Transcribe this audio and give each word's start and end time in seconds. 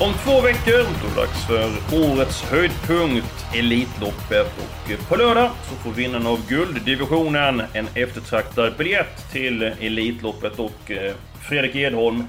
Om 0.00 0.12
två 0.24 0.40
veckor, 0.40 0.72
då 0.72 1.06
är 1.06 1.10
det 1.10 1.20
dags 1.20 1.46
för 1.46 1.70
årets 2.12 2.42
höjdpunkt, 2.42 3.46
Elitloppet. 3.54 4.52
Och 4.58 5.08
på 5.08 5.16
lördag 5.16 5.50
så 5.62 5.74
får 5.74 5.90
vinnaren 5.90 6.26
av 6.26 6.48
gulddivisionen 6.48 7.62
en 7.72 7.88
eftertraktad 7.94 8.72
biljett 8.78 9.32
till 9.32 9.62
Elitloppet. 9.62 10.58
Och 10.58 10.90
eh, 10.90 11.14
Fredrik 11.40 11.74
Edholm, 11.74 12.24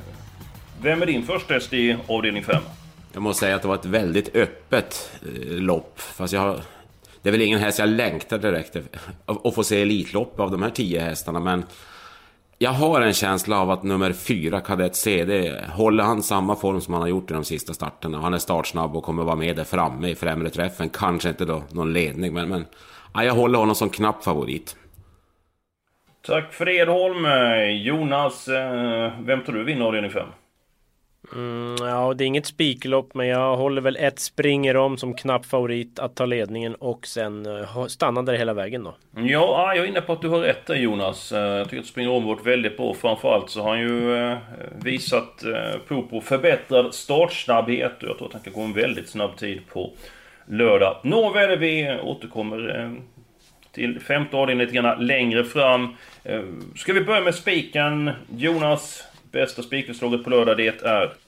vem 0.82 1.02
är 1.02 1.06
din 1.06 1.24
första 1.24 1.54
häst 1.54 1.74
i 1.74 1.98
avdelning 2.08 2.44
5? 2.44 2.62
Jag 3.14 3.22
måste 3.22 3.40
säga 3.40 3.56
att 3.56 3.62
det 3.62 3.68
var 3.68 3.76
ett 3.76 3.86
väldigt 3.86 4.36
öppet 4.36 5.12
eh, 5.22 5.52
lopp. 5.52 6.00
Fast 6.00 6.34
jag 6.34 6.42
har... 6.42 6.62
Det 7.22 7.30
är 7.30 7.32
väl 7.32 7.42
ingen 7.42 7.60
häst 7.60 7.80
jag 7.80 7.90
längtar 7.90 8.38
direkt 8.38 8.76
att 9.26 9.56
få 9.56 9.64
se 9.64 9.82
Elitlopp 9.82 10.40
av 10.40 10.52
de 10.52 10.64
här 10.64 10.70
tio 10.70 11.00
hästarna. 11.00 11.40
Men 11.40 11.64
jag 12.58 12.72
har 12.72 13.02
en 13.02 13.14
känsla 13.14 13.60
av 13.60 13.72
att 13.72 13.84
nummer 13.84 14.14
fyra, 14.14 14.62
Kadett 14.62 14.96
CD, 14.96 15.62
håller 15.70 16.04
han 16.04 16.24
samma 16.24 16.56
form 16.56 16.82
som 16.82 16.94
han 16.94 17.02
har 17.02 17.10
gjort 17.10 17.32
i 17.32 17.34
de 17.34 17.44
sista 17.44 17.74
starterna. 17.74 18.20
Han 18.20 18.34
är 18.34 18.38
startsnabb 18.38 18.96
och 18.96 19.04
kommer 19.04 19.24
vara 19.24 19.36
med 19.36 19.56
där 19.56 19.64
framme 19.64 20.10
i 20.10 20.16
främre 20.16 20.50
träffen. 20.50 20.90
Kanske 20.90 21.30
inte 21.30 21.46
då 21.46 21.64
någon 21.72 21.94
ledning, 21.94 22.34
men, 22.34 22.50
men 22.50 22.66
ja, 23.14 23.24
jag 23.24 23.34
håller 23.34 23.60
honom 23.60 23.76
som 23.76 23.90
knapp 23.90 24.24
favorit. 24.24 24.76
Tack 26.28 26.54
Fredholm! 26.54 27.26
Jonas, 27.84 28.48
eh, 28.48 29.12
vem 29.20 29.44
tror 29.44 29.56
du 29.56 29.64
vinner 29.64 29.86
avdelning 29.86 30.12
5? 30.12 30.28
Mm, 31.36 31.76
ja, 31.80 32.14
det 32.14 32.24
är 32.24 32.26
inget 32.26 32.46
spiklopp, 32.46 33.14
men 33.14 33.28
jag 33.28 33.58
håller 33.58 33.82
väl 33.82 33.98
ett 34.00 34.20
springer 34.20 34.78
om 34.78 34.98
som 34.98 35.14
knapp 35.14 35.46
favorit 35.46 36.00
att 36.00 36.16
ta 36.16 36.26
ledningen 36.26 36.76
och 36.76 37.08
sen 37.08 37.46
eh, 37.46 37.86
stanna 37.88 38.22
där 38.22 38.34
hela 38.34 38.54
vägen 38.54 38.84
då. 38.84 38.96
Mm, 39.16 39.30
ja, 39.30 39.40
ah, 39.40 39.76
jag 39.76 39.86
är 39.86 39.90
inne 39.90 40.02
på 40.02 40.14
att 40.14 40.22
du 40.22 40.28
har 40.28 40.40
rätt 40.40 40.66
där 40.66 40.76
Jonas. 40.76 41.32
Eh, 41.32 41.40
jag 41.40 41.70
tycker 41.70 41.82
att 41.82 41.88
springer 41.88 42.12
om 42.12 42.26
varit 42.26 42.46
väldigt 42.46 42.78
bra. 42.78 42.94
Framförallt 42.94 43.50
så 43.50 43.62
har 43.62 43.70
han 43.70 43.80
ju 43.80 44.18
eh, 44.18 44.38
visat 44.84 45.44
prov 45.88 46.02
på 46.02 46.22
förbättrad 46.22 46.94
startsnabbhet 46.94 48.04
och 48.04 48.10
jag 48.10 48.18
tror 48.18 48.28
att 48.28 48.34
han 48.34 48.42
kan 48.42 48.54
gå 48.54 48.62
en 48.62 48.74
väldigt 48.74 49.10
snabb 49.10 49.38
tid 49.38 49.62
på 49.74 49.92
lördag. 50.46 50.98
Nåväl, 51.04 51.60
vi 51.60 52.00
återkommer 52.04 52.92
till 53.72 54.00
femte 54.00 54.38
avdelningen 54.38 54.68
lite 54.68 54.82
grann 54.82 55.08
längre 55.08 55.44
fram. 55.44 55.96
Ska 56.76 56.94
vi 56.94 57.02
börja 57.02 57.22
med 57.22 57.36
spiken? 57.36 58.12
Jonas, 58.38 59.04
Bästa 59.32 59.64
spikförslaget 59.64 60.24
på 60.24 60.30
lördag 60.30 60.58
det 60.58 60.84
är? 60.84 61.25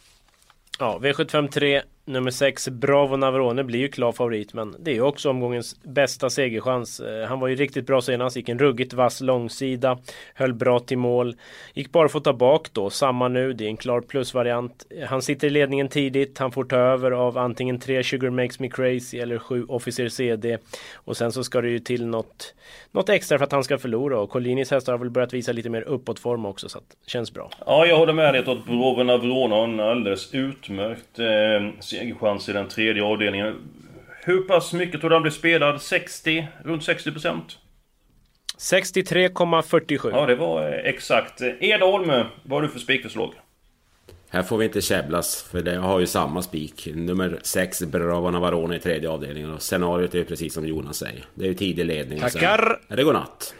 Ja, 0.79 0.97
V753 0.97 1.81
Nummer 2.09 2.31
6, 2.31 2.69
Bravo 2.69 3.15
Navarone, 3.15 3.63
blir 3.63 3.79
ju 3.79 3.87
klar 3.87 4.11
favorit 4.11 4.53
men 4.53 4.75
det 4.79 4.91
är 4.91 4.95
ju 4.95 5.01
också 5.01 5.29
omgångens 5.29 5.83
bästa 5.83 6.29
segerchans. 6.29 6.99
Eh, 6.99 7.27
han 7.27 7.39
var 7.39 7.47
ju 7.47 7.55
riktigt 7.55 7.85
bra 7.85 8.01
senast, 8.01 8.35
gick 8.35 8.49
en 8.49 8.59
ruggigt 8.59 8.93
vass 8.93 9.21
långsida, 9.21 9.97
höll 10.33 10.53
bra 10.53 10.79
till 10.79 10.97
mål. 10.97 11.35
Gick 11.73 11.91
bara 11.91 12.09
få 12.09 12.19
ta 12.19 12.33
bak 12.33 12.67
då, 12.73 12.89
samma 12.89 13.27
nu, 13.27 13.53
det 13.53 13.65
är 13.65 13.69
en 13.69 13.77
klar 13.77 14.01
plusvariant. 14.01 14.85
Eh, 14.89 15.07
han 15.07 15.21
sitter 15.21 15.47
i 15.47 15.49
ledningen 15.49 15.89
tidigt, 15.89 16.37
han 16.37 16.51
får 16.51 16.63
ta 16.63 16.75
över 16.75 17.11
av 17.11 17.37
antingen 17.37 17.79
3 17.79 18.03
Sugar 18.03 18.29
Makes 18.29 18.59
Me 18.59 18.69
Crazy 18.69 19.19
eller 19.19 19.39
7 19.39 19.65
Officer 19.67 20.09
CD. 20.09 20.57
Och 20.95 21.17
sen 21.17 21.31
så 21.31 21.43
ska 21.43 21.61
det 21.61 21.69
ju 21.69 21.79
till 21.79 22.05
något, 22.05 22.53
något 22.91 23.09
extra 23.09 23.37
för 23.37 23.45
att 23.45 23.51
han 23.51 23.63
ska 23.63 23.77
förlora 23.77 24.19
och 24.19 24.29
Collinis 24.29 24.71
hästar 24.71 24.93
har 24.93 24.99
väl 24.99 25.09
börjat 25.09 25.33
visa 25.33 25.51
lite 25.51 25.69
mer 25.69 25.81
uppåtform 25.81 26.45
också 26.45 26.69
så 26.69 26.77
att 26.77 26.89
det 26.89 27.09
känns 27.09 27.33
bra. 27.33 27.49
Ja, 27.65 27.85
jag 27.85 27.97
håller 27.97 28.13
med 28.13 28.33
dig 28.33 28.41
att 28.41 28.65
Bravo 28.65 29.03
Navarone 29.03 29.55
har 29.55 29.63
en 29.63 29.79
alldeles 29.79 30.33
utmärkt 30.33 31.19
eh, 31.19 31.81
segerchans 31.99 32.49
i 32.49 32.53
den 32.53 32.67
tredje 32.67 33.03
avdelningen. 33.03 33.55
Hur 34.23 34.41
pass 34.41 34.73
mycket 34.73 34.99
tror 34.99 35.09
du 35.09 35.15
han 35.15 35.23
blir 35.23 35.31
spelad? 35.31 35.81
60? 35.81 36.47
Runt 36.63 36.83
60 36.83 37.11
procent? 37.11 37.57
63,47. 38.57 40.09
Ja, 40.11 40.25
det 40.25 40.35
var 40.35 40.69
eh, 40.69 40.79
exakt. 40.89 41.41
Edholm, 41.59 42.07
vad 42.43 42.57
har 42.57 42.61
du 42.61 42.69
för 42.69 42.79
spikförslag? 42.79 43.33
Här 44.29 44.43
får 44.43 44.57
vi 44.57 44.65
inte 44.65 44.81
käbblas, 44.81 45.43
för 45.51 45.73
jag 45.73 45.81
har 45.81 45.99
ju 45.99 46.07
samma 46.07 46.41
spik. 46.41 46.87
Nummer 46.95 47.39
6, 47.43 47.83
Brava 47.83 48.31
Navarone 48.31 48.75
i 48.75 48.79
tredje 48.79 49.09
avdelningen. 49.09 49.53
Och 49.53 49.61
scenariot 49.61 50.13
är 50.13 50.17
ju 50.17 50.25
precis 50.25 50.53
som 50.53 50.67
Jonas 50.67 50.97
säger. 50.97 51.25
Det 51.35 51.43
är 51.43 51.47
ju 51.47 51.53
tidig 51.53 51.85
ledning. 51.85 52.19
Tackar! 52.19 52.79
Är 52.87 52.95
det 52.95 53.03
godnatt. 53.03 53.55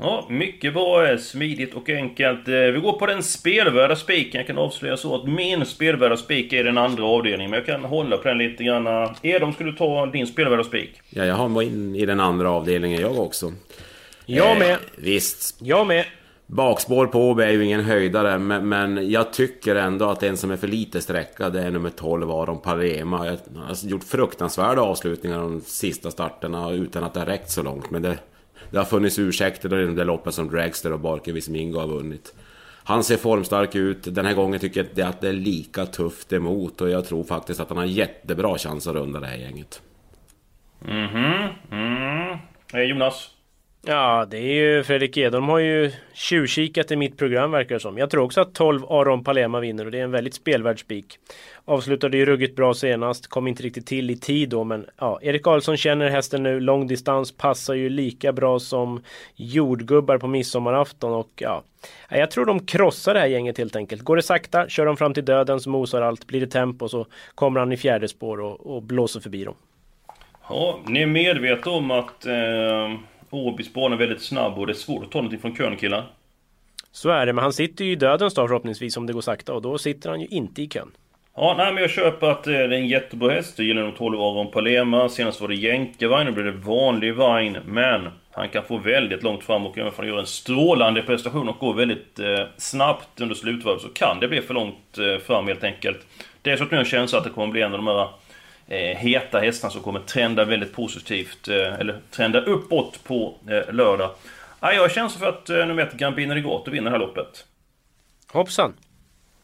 Ja, 0.00 0.26
mycket 0.28 0.74
bra, 0.74 1.18
smidigt 1.18 1.74
och 1.74 1.88
enkelt. 1.88 2.48
Eh, 2.48 2.54
vi 2.54 2.80
går 2.80 2.92
på 2.92 3.06
den 3.06 3.22
spelvärda 3.22 3.96
spiken. 3.96 4.38
Jag 4.38 4.46
kan 4.46 4.58
avslöja 4.58 4.96
så 4.96 5.14
att 5.14 5.28
min 5.28 5.66
spelvärda 5.66 6.16
spik 6.16 6.52
är 6.52 6.64
den 6.64 6.78
andra 6.78 7.04
avdelningen, 7.04 7.50
men 7.50 7.58
jag 7.58 7.66
kan 7.66 7.84
hålla 7.84 8.16
på 8.16 8.28
den 8.28 8.38
lite 8.38 8.64
grann. 8.64 9.14
Edom, 9.22 9.52
ska 9.52 9.64
du 9.64 9.72
ta 9.72 10.06
din 10.06 10.26
spelvärda 10.26 10.64
spik? 10.64 11.00
Ja, 11.10 11.24
jag 11.24 11.34
har 11.34 11.62
in 11.62 11.94
i 11.94 12.06
den 12.06 12.20
andra 12.20 12.50
avdelningen 12.50 13.00
jag 13.00 13.18
också. 13.18 13.52
Jag 14.26 14.58
med! 14.58 14.70
Eh, 14.70 14.78
visst. 14.96 15.56
Jag 15.60 15.86
med! 15.86 16.04
Bakspår 16.46 17.06
på 17.06 17.30
Åby 17.30 17.42
är 17.42 17.50
ju 17.50 17.64
ingen 17.64 17.80
höjdare, 17.80 18.38
men, 18.38 18.68
men, 18.68 19.10
jag 19.10 19.32
tycker 19.32 19.76
ändå 19.76 20.04
att 20.04 20.22
en 20.22 20.36
som 20.36 20.50
är 20.50 20.56
för 20.56 20.68
lite 20.68 21.00
sträckad 21.00 21.56
är 21.56 21.70
nummer 21.70 21.90
12, 21.90 22.30
Aron 22.30 22.60
Palema. 22.60 23.26
Jag 23.26 23.38
har 23.60 23.88
gjort 23.88 24.04
fruktansvärda 24.04 24.82
avslutningar 24.82 25.38
de 25.38 25.60
sista 25.60 26.10
starterna 26.10 26.70
utan 26.70 27.04
att 27.04 27.14
det 27.14 27.20
har 27.20 27.26
räckt 27.26 27.50
så 27.50 27.62
långt, 27.62 27.90
men 27.90 28.02
det 28.02 28.18
det 28.70 28.78
har 28.78 28.84
funnits 28.84 29.18
ursäkter 29.18 29.80
i 29.80 29.86
de 29.86 29.94
där 29.94 30.04
loppen 30.04 30.32
som 30.32 30.50
Dragster 30.50 30.92
och 30.92 31.00
Barkevis 31.00 31.48
Mingo 31.48 31.78
har 31.78 31.86
vunnit. 31.86 32.34
Han 32.84 33.04
ser 33.04 33.16
formstark 33.16 33.74
ut. 33.74 34.14
Den 34.14 34.26
här 34.26 34.34
gången 34.34 34.60
tycker 34.60 34.86
jag 34.94 35.08
att 35.08 35.20
det 35.20 35.28
är 35.28 35.32
lika 35.32 35.86
tufft 35.86 36.32
emot 36.32 36.80
och 36.80 36.90
jag 36.90 37.04
tror 37.06 37.24
faktiskt 37.24 37.60
att 37.60 37.68
han 37.68 37.78
har 37.78 37.84
jättebra 37.84 38.58
chans 38.58 38.86
att 38.86 38.94
runda 38.94 39.20
det 39.20 39.26
här 39.26 39.36
gänget. 39.36 39.82
Mhm, 40.80 41.48
mm. 41.70 42.38
Hey, 42.72 42.84
Jonas? 42.84 43.30
Ja, 43.86 44.26
det 44.30 44.38
är 44.38 44.54
ju 44.54 44.82
Fredrik 44.82 45.16
Edholm 45.16 45.44
har 45.44 45.58
ju 45.58 45.92
tjuvkikat 46.12 46.90
i 46.90 46.96
mitt 46.96 47.18
program 47.18 47.50
verkar 47.50 47.74
det 47.74 47.80
som. 47.80 47.98
Jag 47.98 48.10
tror 48.10 48.24
också 48.24 48.40
att 48.40 48.54
12 48.54 48.84
Aron 48.88 49.24
Palema 49.24 49.60
vinner 49.60 49.84
och 49.84 49.90
det 49.90 49.98
är 49.98 50.04
en 50.04 50.10
väldigt 50.10 50.34
spelvärd 50.34 50.80
spik. 50.80 51.18
Avslutade 51.64 52.16
ju 52.16 52.26
ruggigt 52.26 52.56
bra 52.56 52.74
senast, 52.74 53.26
kom 53.26 53.48
inte 53.48 53.62
riktigt 53.62 53.86
till 53.86 54.10
i 54.10 54.16
tid 54.16 54.48
då 54.48 54.64
men 54.64 54.86
ja, 54.98 55.18
Erik 55.22 55.42
Karlsson 55.42 55.76
känner 55.76 56.10
hästen 56.10 56.42
nu, 56.42 56.60
långdistans 56.60 57.32
passar 57.32 57.74
ju 57.74 57.88
lika 57.88 58.32
bra 58.32 58.58
som 58.58 59.02
jordgubbar 59.36 60.18
på 60.18 60.26
midsommarafton 60.26 61.12
och 61.12 61.30
ja, 61.36 61.62
jag 62.10 62.30
tror 62.30 62.44
de 62.46 62.66
krossar 62.66 63.14
det 63.14 63.20
här 63.20 63.26
gänget 63.26 63.58
helt 63.58 63.76
enkelt. 63.76 64.02
Går 64.02 64.16
det 64.16 64.22
sakta, 64.22 64.68
kör 64.68 64.86
de 64.86 64.96
fram 64.96 65.14
till 65.14 65.24
döden 65.24 65.60
så 65.60 65.70
mosar 65.70 66.02
allt, 66.02 66.26
blir 66.26 66.40
det 66.40 66.46
tempo 66.46 66.88
så 66.88 67.06
kommer 67.34 67.60
han 67.60 67.72
i 67.72 67.76
fjärde 67.76 68.08
spår 68.08 68.40
och, 68.40 68.76
och 68.76 68.82
blåser 68.82 69.20
förbi 69.20 69.44
dem. 69.44 69.54
Ja, 70.48 70.80
ni 70.86 71.02
är 71.02 71.06
medvetna 71.06 71.72
om 71.72 71.90
att 71.90 72.26
eh 72.26 72.88
Åbys 73.30 73.72
bana 73.72 73.94
är 73.94 73.98
väldigt 73.98 74.22
snabb 74.22 74.58
och 74.58 74.66
det 74.66 74.72
är 74.72 74.74
svårt 74.74 75.04
att 75.04 75.10
ta 75.10 75.18
någonting 75.18 75.40
från 75.40 75.56
kön 75.56 75.76
killar. 75.76 76.06
Så 76.92 77.10
är 77.10 77.26
det, 77.26 77.32
men 77.32 77.42
han 77.42 77.52
sitter 77.52 77.84
ju 77.84 77.92
i 77.92 77.96
dödens 77.96 78.34
dag 78.34 78.48
förhoppningsvis 78.48 78.96
om 78.96 79.06
det 79.06 79.12
går 79.12 79.20
sakta 79.20 79.54
och 79.54 79.62
då 79.62 79.78
sitter 79.78 80.10
han 80.10 80.20
ju 80.20 80.26
inte 80.26 80.62
i 80.62 80.68
kön. 80.68 80.90
Ja, 81.40 81.54
nej 81.58 81.72
men 81.72 81.82
jag 81.82 81.90
köper 81.90 82.26
att 82.30 82.46
eh, 82.46 82.52
det 82.52 82.58
är 82.58 82.72
en 82.72 82.88
jättebra 82.88 83.32
häst. 83.32 83.58
Jag 83.58 83.66
gillar 83.66 83.82
nog 83.82 83.96
12 83.96 84.20
Aron 84.20 84.50
Palema. 84.50 85.08
Senast 85.08 85.40
var 85.40 85.48
det 85.48 85.54
jänkarvagn, 85.54 86.26
nu 86.26 86.32
blir 86.32 86.44
det 86.44 86.50
vanlig 86.50 87.14
vagn. 87.14 87.58
Men 87.66 88.08
han 88.30 88.48
kan 88.48 88.64
få 88.64 88.78
väldigt 88.78 89.22
långt 89.22 89.44
fram 89.44 89.66
och 89.66 89.78
även 89.78 89.88
om 89.88 89.94
han 89.96 90.06
gör 90.06 90.18
en 90.18 90.26
strålande 90.26 91.02
prestation 91.02 91.48
och 91.48 91.58
går 91.58 91.74
väldigt 91.74 92.18
eh, 92.18 92.44
snabbt 92.56 93.20
under 93.20 93.34
slutvarv 93.34 93.78
så 93.78 93.88
kan 93.88 94.20
det 94.20 94.28
bli 94.28 94.40
för 94.40 94.54
långt 94.54 94.98
eh, 94.98 95.18
fram 95.26 95.46
helt 95.46 95.64
enkelt. 95.64 96.06
Dessutom 96.42 96.68
har 96.68 96.76
jag 96.76 96.84
en 96.84 96.90
känsla 96.90 97.18
att 97.18 97.24
det 97.24 97.30
kommer 97.30 97.52
bli 97.52 97.62
en 97.62 97.72
av 97.72 97.78
de 97.78 97.86
här 97.86 98.08
heta 98.76 99.38
hästarna 99.38 99.70
som 99.70 99.82
kommer 99.82 100.00
trenda 100.00 100.44
väldigt 100.44 100.72
positivt, 100.72 101.48
eh, 101.48 101.74
eller 101.74 101.98
trenda 102.10 102.40
uppåt 102.40 103.04
på 103.04 103.34
eh, 103.48 103.74
lördag. 103.74 104.10
Jag 104.60 104.92
känner 104.92 105.08
för 105.08 105.26
att 105.26 105.50
eh, 105.50 105.66
nummer 105.66 105.82
ett 105.82 105.92
Gambino 105.92 106.34
Rigoto 106.34 106.70
vinner 106.70 106.84
det 106.84 106.90
här 106.90 106.98
loppet. 106.98 107.44
Hoppsan! 108.32 108.74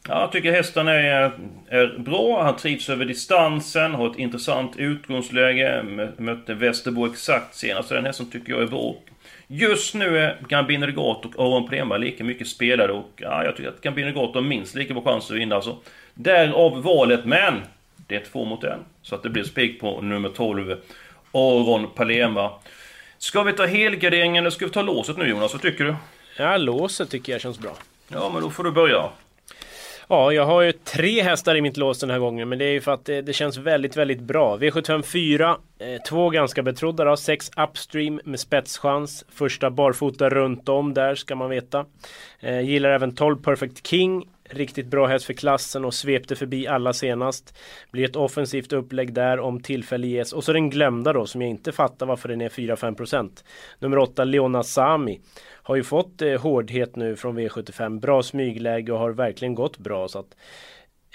Ja, 0.07 0.21
jag 0.21 0.31
tycker 0.31 0.51
hästen 0.51 0.87
är, 0.87 1.31
är 1.69 1.97
bra, 1.97 2.43
han 2.43 2.55
trivs 2.55 2.89
över 2.89 3.05
distansen, 3.05 3.93
har 3.93 4.11
ett 4.11 4.17
intressant 4.17 4.77
utgångsläge. 4.77 5.83
Mötte 6.17 6.53
Västerbo 6.53 7.05
exakt 7.05 7.55
senast, 7.55 7.87
så 7.87 7.95
den 7.95 8.05
hästen 8.05 8.31
tycker 8.31 8.53
jag 8.53 8.61
är 8.61 8.67
bra. 8.67 8.95
Just 9.47 9.95
nu 9.95 10.19
är 10.19 10.37
Gambino 10.47 10.85
Regato 10.85 11.29
och 11.35 11.45
Aron 11.45 11.69
Prema 11.69 11.97
lika 11.97 12.23
mycket 12.23 12.47
spelade 12.47 12.93
och 12.93 13.11
ja, 13.15 13.43
jag 13.43 13.55
tycker 13.55 13.69
att 13.69 13.81
Gambino 13.81 14.07
Regato 14.07 14.33
har 14.33 14.41
minst 14.41 14.75
lika 14.75 14.93
bra 14.93 15.03
chans 15.03 15.31
att 15.31 15.37
vinna 15.37 15.55
alltså. 15.55 15.77
Därav 16.13 16.83
valet, 16.83 17.25
men 17.25 17.61
det 18.07 18.15
är 18.15 18.25
två 18.31 18.45
mot 18.45 18.63
en. 18.63 18.79
Så 19.01 19.15
att 19.15 19.23
det 19.23 19.29
blir 19.29 19.43
spik 19.43 19.79
på 19.79 20.01
nummer 20.01 20.29
12, 20.29 20.75
Aron 21.31 21.87
Palema. 21.95 22.51
Ska 23.17 23.43
vi 23.43 23.53
ta 23.53 23.65
helgarderingen 23.65 24.43
eller 24.43 24.49
ska 24.49 24.65
vi 24.65 24.71
ta 24.71 24.81
låset 24.81 25.17
nu 25.17 25.29
Jonas? 25.29 25.53
Vad 25.53 25.61
tycker 25.61 25.83
du? 25.83 25.95
Ja, 26.37 26.57
låset 26.57 27.09
tycker 27.09 27.31
jag 27.31 27.41
känns 27.41 27.59
bra. 27.59 27.75
Ja, 28.07 28.29
men 28.33 28.41
då 28.41 28.49
får 28.49 28.63
du 28.63 28.71
börja. 28.71 29.09
Ja, 30.07 30.31
jag 30.31 30.45
har 30.45 30.61
ju 30.61 30.71
tre 30.71 31.21
hästar 31.21 31.55
i 31.55 31.61
mitt 31.61 31.77
lås 31.77 31.99
den 31.99 32.09
här 32.09 32.19
gången, 32.19 32.49
men 32.49 32.59
det 32.59 32.65
är 32.65 32.71
ju 32.71 32.81
för 32.81 32.91
att 32.91 33.05
det, 33.05 33.21
det 33.21 33.33
känns 33.33 33.57
väldigt, 33.57 33.97
väldigt 33.97 34.19
bra. 34.19 34.57
V75 34.57 35.01
4, 35.01 35.57
eh, 35.79 36.01
två 36.09 36.29
ganska 36.29 36.63
betrodda 36.63 37.03
då. 37.03 37.17
Sex 37.17 37.51
Upstream 37.57 38.21
med 38.25 38.39
spetschans. 38.39 39.25
Första 39.29 39.69
barfota 39.69 40.29
runt 40.29 40.69
om 40.69 40.93
där 40.93 41.15
ska 41.15 41.35
man 41.35 41.49
veta. 41.49 41.85
Eh, 42.39 42.61
gillar 42.61 42.89
även 42.89 43.15
12 43.15 43.35
Perfect 43.35 43.87
King. 43.87 44.27
Riktigt 44.49 44.87
bra 44.87 45.07
häst 45.07 45.25
för 45.25 45.33
klassen 45.33 45.85
och 45.85 45.93
svepte 45.93 46.35
förbi 46.35 46.67
alla 46.67 46.93
senast. 46.93 47.57
Blir 47.91 48.05
ett 48.05 48.15
offensivt 48.15 48.73
upplägg 48.73 49.13
där 49.13 49.39
om 49.39 49.59
tillfälle 49.59 50.07
ges. 50.07 50.33
Och 50.33 50.43
så 50.43 50.53
den 50.53 50.69
glömda 50.69 51.13
då 51.13 51.25
som 51.25 51.41
jag 51.41 51.49
inte 51.49 51.71
fattar 51.71 52.05
varför 52.05 52.29
den 52.29 52.41
är 52.41 52.49
4-5%. 52.49 53.43
Nummer 53.79 53.97
8 53.97 54.23
Leona 54.23 54.63
Sami. 54.63 55.19
Har 55.51 55.75
ju 55.75 55.83
fått 55.83 56.21
eh, 56.21 56.41
hårdhet 56.41 56.95
nu 56.95 57.15
från 57.15 57.39
V75. 57.39 57.99
Bra 57.99 58.23
smygläge 58.23 58.91
och 58.91 58.99
har 58.99 59.11
verkligen 59.11 59.55
gått 59.55 59.77
bra. 59.77 60.07
Så 60.07 60.19
att 60.19 60.35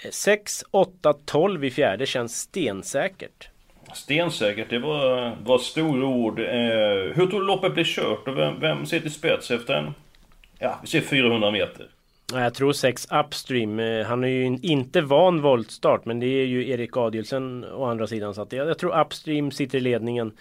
6, 0.09 0.63
8, 0.71 1.13
12 1.25 1.65
i 1.65 1.71
fjärde 1.71 2.05
känns 2.05 2.39
stensäkert. 2.39 3.49
Stensäkert, 3.93 4.69
det 4.69 4.79
var, 4.79 5.35
var 5.43 5.57
stora 5.57 6.05
ord. 6.05 6.39
Eh, 6.39 6.45
hur 7.15 7.27
tror 7.27 7.39
du 7.39 7.45
loppet 7.45 7.73
blir 7.73 7.83
kört 7.83 8.27
och 8.27 8.37
vem, 8.37 8.59
vem 8.59 8.85
sitter 8.85 9.07
i 9.07 9.09
spets 9.09 9.51
efter 9.51 9.73
en... 9.73 9.93
Ja, 10.59 10.79
vi 10.81 10.87
ser 10.87 11.01
400 11.01 11.51
meter. 11.51 11.87
Jag 12.33 12.53
tror 12.53 12.73
6 12.73 13.07
Upstream. 13.11 13.79
Eh, 13.79 14.05
han 14.05 14.23
är 14.23 14.27
ju 14.27 14.57
inte 14.61 15.01
van 15.01 15.41
voltstart 15.41 16.05
men 16.05 16.19
det 16.19 16.25
är 16.25 16.45
ju 16.45 16.69
Erik 16.69 16.97
Adielsen 16.97 17.65
å 17.73 17.85
andra 17.85 18.07
sidan. 18.07 18.33
Så 18.33 18.41
att 18.41 18.53
jag, 18.53 18.69
jag 18.69 18.77
tror 18.77 19.01
Upstream 19.01 19.51
sitter 19.51 19.77
i 19.77 19.81
ledningen 19.81 20.31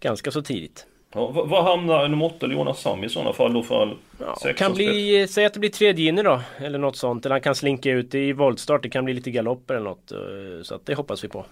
ganska 0.00 0.30
så 0.30 0.42
tidigt. 0.42 0.86
Ja, 1.14 1.30
vad 1.30 1.64
hamnar 1.64 2.08
nummer 2.08 2.26
8 2.26 2.46
Jonas 2.46 2.80
Sam 2.80 3.04
i 3.04 3.08
sådana 3.08 3.32
fall 3.32 3.52
då 3.52 3.62
för 3.62 3.96
ja, 4.18 4.52
kan 4.56 4.74
bli, 4.74 5.26
Säg 5.28 5.44
att 5.44 5.54
det 5.54 5.60
blir 5.60 5.70
tredje 5.70 6.08
inne 6.08 6.22
då. 6.22 6.40
Eller 6.58 6.78
något 6.78 6.96
sånt. 6.96 7.26
Eller 7.26 7.34
han 7.34 7.40
kan 7.40 7.54
slinka 7.54 7.90
ut 7.90 8.14
i 8.14 8.32
voltstart. 8.32 8.82
Det 8.82 8.90
kan 8.90 9.04
bli 9.04 9.14
lite 9.14 9.30
galopper 9.30 9.74
eller 9.74 9.84
något. 9.84 10.12
Eh, 10.12 10.62
så 10.62 10.74
att 10.74 10.86
det 10.86 10.94
hoppas 10.94 11.24
vi 11.24 11.28
på. 11.28 11.44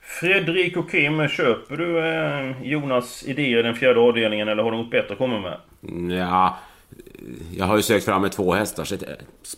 Fredrik 0.00 0.76
och 0.76 0.90
Kim, 0.90 1.28
köper 1.28 1.76
du 1.76 1.98
eh, 1.98 2.62
Jonas 2.62 3.24
idéer 3.26 3.58
i 3.58 3.62
den 3.62 3.74
fjärde 3.74 4.00
avdelningen 4.00 4.48
eller 4.48 4.62
har 4.62 4.70
du 4.70 4.76
något 4.76 4.90
bättre 4.90 5.12
att 5.12 5.18
komma 5.18 5.40
med? 5.40 6.18
Ja, 6.18 6.58
jag 7.56 7.66
har 7.66 7.76
ju 7.76 7.82
sökt 7.82 8.04
fram 8.04 8.22
med 8.22 8.32
två 8.32 8.52
hästar. 8.52 8.84
Så 8.84 8.96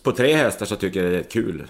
på 0.02 0.12
tre 0.12 0.34
hästar 0.34 0.66
så 0.66 0.76
tycker 0.76 1.02
jag 1.02 1.12
det 1.12 1.18
är 1.18 1.30
kul. 1.30 1.66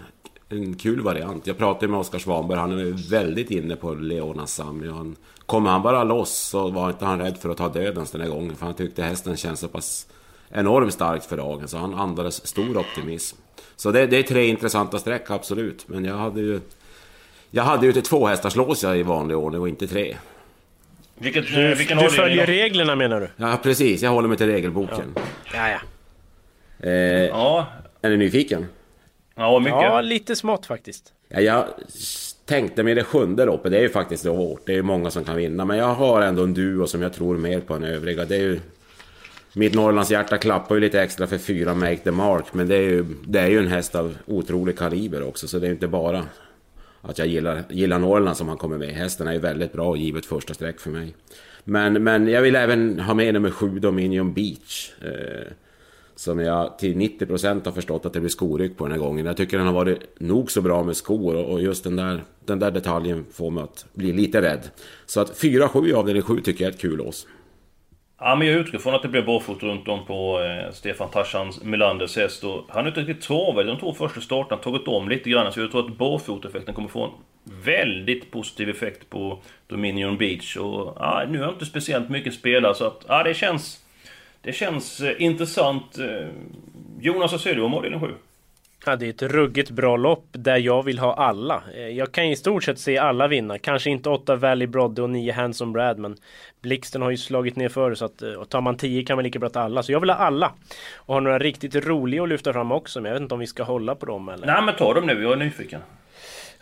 En 0.48 0.74
kul 0.74 1.00
variant. 1.00 1.46
Jag 1.46 1.58
pratade 1.58 1.88
med 1.88 2.00
Oskar 2.00 2.18
Svanberg, 2.18 2.58
han 2.58 2.78
är 2.78 3.10
väldigt 3.10 3.50
inne 3.50 3.76
på 3.76 3.94
Leonas 3.94 4.54
Sami. 4.54 4.88
Han, 4.88 5.16
kommer 5.46 5.70
han 5.70 5.82
bara 5.82 6.04
loss 6.04 6.32
så 6.32 6.70
var 6.70 6.90
inte 6.90 7.04
han 7.04 7.18
rädd 7.18 7.38
för 7.38 7.48
att 7.48 7.56
ta 7.56 7.68
dödens 7.68 8.10
den 8.10 8.20
här 8.20 8.28
gången. 8.28 8.56
För 8.56 8.66
han 8.66 8.74
tyckte 8.74 9.02
hästen 9.02 9.36
känns 9.36 9.60
så 9.60 9.68
pass 9.68 10.06
enormt 10.50 10.92
starkt 10.92 11.26
för 11.26 11.36
dagen. 11.36 11.68
Så 11.68 11.78
han 11.78 11.94
andades 11.94 12.46
stor 12.46 12.76
optimism. 12.76 13.36
Så 13.76 13.90
det, 13.90 14.06
det 14.06 14.18
är 14.18 14.22
tre 14.22 14.46
intressanta 14.46 14.98
streck, 14.98 15.30
absolut. 15.30 15.88
Men 15.88 16.04
jag 16.04 16.16
hade 16.16 16.40
ju... 16.40 16.60
Jag 17.50 17.62
hade 17.62 17.86
ju 17.86 17.92
till 17.92 18.02
två 18.02 18.26
hästar 18.26 18.50
slås 18.50 18.82
jag 18.82 18.98
i 18.98 19.02
vanlig 19.02 19.36
ordning 19.36 19.60
och 19.60 19.68
inte 19.68 19.86
tre. 19.86 20.16
Vilket, 21.20 21.46
du, 21.46 21.74
vilken 21.74 21.98
du 21.98 22.10
följer 22.10 22.46
reglerna 22.46 22.96
menar 22.96 23.20
du? 23.20 23.28
Ja 23.36 23.58
precis, 23.62 24.02
jag 24.02 24.10
håller 24.10 24.28
mig 24.28 24.36
till 24.36 24.46
regelboken. 24.46 25.14
Ja, 25.16 25.22
ja. 25.54 25.68
ja. 25.68 26.88
Eh, 26.88 27.26
ja. 27.26 27.66
Är 28.02 28.10
ni 28.10 28.16
nyfiken? 28.16 28.66
Ja, 29.36 29.58
mycket. 29.58 29.82
Ja, 29.82 30.00
lite 30.00 30.36
smått 30.36 30.66
faktiskt. 30.66 31.12
Ja, 31.28 31.40
jag 31.40 31.64
tänkte 32.46 32.82
med 32.82 32.96
det 32.96 33.04
sjunde 33.04 33.44
loppet, 33.44 33.72
det 33.72 33.78
är 33.78 33.82
ju 33.82 33.88
faktiskt 33.88 34.26
hårt. 34.26 34.60
Det 34.66 34.72
är 34.72 34.76
ju 34.76 34.82
många 34.82 35.10
som 35.10 35.24
kan 35.24 35.36
vinna. 35.36 35.64
Men 35.64 35.78
jag 35.78 35.94
har 35.94 36.22
ändå 36.22 36.42
en 36.42 36.54
duo 36.54 36.86
som 36.86 37.02
jag 37.02 37.12
tror 37.12 37.36
mer 37.36 37.60
på 37.60 37.74
än 37.74 37.84
övriga. 37.84 38.24
Det 38.24 38.36
är 38.36 38.40
ju... 38.40 38.60
Mitt 39.52 39.74
Norrlands 39.74 40.10
hjärta 40.10 40.38
klappar 40.38 40.74
ju 40.74 40.80
lite 40.80 41.02
extra 41.02 41.26
för 41.26 41.38
fyra 41.38 41.74
Make 41.74 41.96
the 41.96 42.10
Mark. 42.10 42.44
Men 42.52 42.68
det 42.68 42.76
är 42.76 42.82
ju, 42.82 43.04
det 43.26 43.40
är 43.40 43.48
ju 43.48 43.58
en 43.58 43.68
häst 43.68 43.94
av 43.94 44.16
otrolig 44.26 44.78
kaliber 44.78 45.28
också. 45.28 45.48
Så 45.48 45.58
det 45.58 45.66
är 45.66 45.70
inte 45.70 45.88
bara 45.88 46.24
att 47.02 47.18
jag 47.18 47.26
gillar, 47.26 47.62
gillar 47.68 47.98
Norrland 47.98 48.36
som 48.36 48.48
han 48.48 48.56
kommer 48.56 48.78
med. 48.78 48.88
Hästen 48.88 49.26
är 49.26 49.32
ju 49.32 49.38
väldigt 49.38 49.72
bra 49.72 49.88
och 49.88 49.96
givet 49.96 50.26
första 50.26 50.54
streck 50.54 50.80
för 50.80 50.90
mig. 50.90 51.14
Men, 51.64 52.04
men 52.04 52.28
jag 52.28 52.42
vill 52.42 52.56
även 52.56 53.00
ha 53.00 53.14
med 53.14 53.34
nummer 53.34 53.50
sju 53.50 53.78
Dominion 53.78 54.34
Beach. 54.34 54.92
Eh, 55.02 55.52
som 56.20 56.38
jag 56.40 56.78
till 56.78 56.96
90% 56.96 57.64
har 57.64 57.72
förstått 57.72 58.06
att 58.06 58.12
det 58.12 58.20
blir 58.20 58.30
skoryck 58.30 58.76
på 58.76 58.84
den 58.84 58.92
här 58.92 58.98
gången. 58.98 59.26
Jag 59.26 59.36
tycker 59.36 59.58
den 59.58 59.66
har 59.66 59.74
varit 59.74 60.20
nog 60.20 60.50
så 60.50 60.62
bra 60.62 60.82
med 60.82 60.96
skor 60.96 61.34
och 61.34 61.62
just 61.62 61.84
den 61.84 61.96
där, 61.96 62.24
den 62.44 62.58
där 62.58 62.70
detaljen 62.70 63.26
får 63.32 63.50
mig 63.50 63.64
att 63.64 63.86
bli 63.92 64.12
lite 64.12 64.42
rädd. 64.42 64.70
Så 65.06 65.20
att 65.20 65.42
4-7 65.42 65.94
av 65.94 66.06
den 66.06 66.16
är 66.16 66.20
7 66.20 66.40
tycker 66.40 66.64
jag 66.64 66.68
är 66.68 66.74
ett 66.74 66.80
kul 66.80 66.96
lås. 66.96 67.26
Ja, 68.22 68.36
men 68.36 68.48
jag 68.48 68.56
utgår 68.56 68.78
från 68.78 68.94
att 68.94 69.02
det 69.02 69.08
blir 69.08 69.22
barfota 69.22 69.66
runt 69.66 69.88
om 69.88 70.06
på 70.06 70.42
eh, 70.42 70.72
Stefan 70.72 71.10
Tarzans 71.10 71.62
Melanders 71.62 72.16
häst. 72.16 72.44
Och 72.44 72.64
han 72.68 72.84
är 72.84 72.88
inte 72.88 73.00
riktigt 73.00 73.20
travad 73.20 73.66
de 73.66 73.78
två 73.78 73.94
första 73.94 74.20
starterna, 74.20 74.62
tagit 74.62 74.88
om 74.88 75.08
lite 75.08 75.30
grann. 75.30 75.52
Så 75.52 75.60
jag 75.60 75.70
tror 75.70 75.86
att 75.86 75.96
barfoteffekten 75.96 76.74
kommer 76.74 76.88
få 76.88 77.04
en 77.04 77.10
väldigt 77.64 78.30
positiv 78.30 78.68
effekt 78.68 79.10
på 79.10 79.38
Dominion 79.66 80.18
Beach. 80.18 80.56
Och 80.56 80.96
ja, 80.98 81.24
nu 81.28 81.38
har 81.38 81.44
jag 81.44 81.54
inte 81.54 81.66
speciellt 81.66 82.08
mycket 82.08 82.34
spelare 82.34 82.74
så 82.74 82.86
att 82.86 83.04
ja, 83.08 83.22
det 83.22 83.34
känns... 83.34 83.84
Det 84.42 84.52
känns 84.52 85.00
eh, 85.00 85.22
intressant. 85.22 85.98
Eh, 85.98 86.28
Jonas, 87.00 87.32
vad 87.32 87.40
säger 87.40 87.56
du 87.56 87.62
om 87.62 87.74
avdelning 87.74 88.00
7? 88.00 88.06
Ja, 88.86 88.96
det 88.96 89.06
är 89.06 89.10
ett 89.10 89.22
ruggigt 89.22 89.70
bra 89.70 89.96
lopp 89.96 90.26
där 90.32 90.56
jag 90.56 90.82
vill 90.82 90.98
ha 90.98 91.14
alla. 91.14 91.62
Eh, 91.74 91.88
jag 91.88 92.12
kan 92.12 92.24
i 92.24 92.36
stort 92.36 92.64
sett 92.64 92.78
se 92.78 92.98
alla 92.98 93.28
vinna. 93.28 93.58
Kanske 93.58 93.90
inte 93.90 94.08
8 94.08 94.36
Valley 94.36 94.66
Brodde 94.66 95.02
och 95.02 95.10
9 95.10 95.32
Hanson 95.32 95.72
Brad 95.72 95.98
men 95.98 96.16
Blixten 96.62 97.02
har 97.02 97.10
ju 97.10 97.16
slagit 97.16 97.56
ner 97.56 97.68
förr 97.68 97.94
så 97.94 98.04
att 98.04 98.22
eh, 98.22 98.32
och 98.32 98.48
tar 98.48 98.60
man 98.60 98.76
10 98.76 99.04
kan 99.04 99.16
man 99.16 99.24
lika 99.24 99.38
bra 99.38 99.48
ta 99.48 99.60
alla. 99.60 99.82
Så 99.82 99.92
jag 99.92 100.00
vill 100.00 100.10
ha 100.10 100.16
alla. 100.16 100.52
Och 100.96 101.14
har 101.14 101.20
några 101.20 101.38
riktigt 101.38 101.74
roliga 101.86 102.22
att 102.22 102.28
lyfta 102.28 102.52
fram 102.52 102.72
också 102.72 103.00
men 103.00 103.08
jag 103.08 103.14
vet 103.14 103.22
inte 103.22 103.34
om 103.34 103.40
vi 103.40 103.46
ska 103.46 103.62
hålla 103.62 103.94
på 103.94 104.06
dem 104.06 104.28
eller? 104.28 104.46
Nej 104.46 104.62
men 104.62 104.76
ta 104.76 104.94
dem 104.94 105.06
nu, 105.06 105.22
jag 105.22 105.32
är 105.32 105.36
nyfiken. 105.36 105.80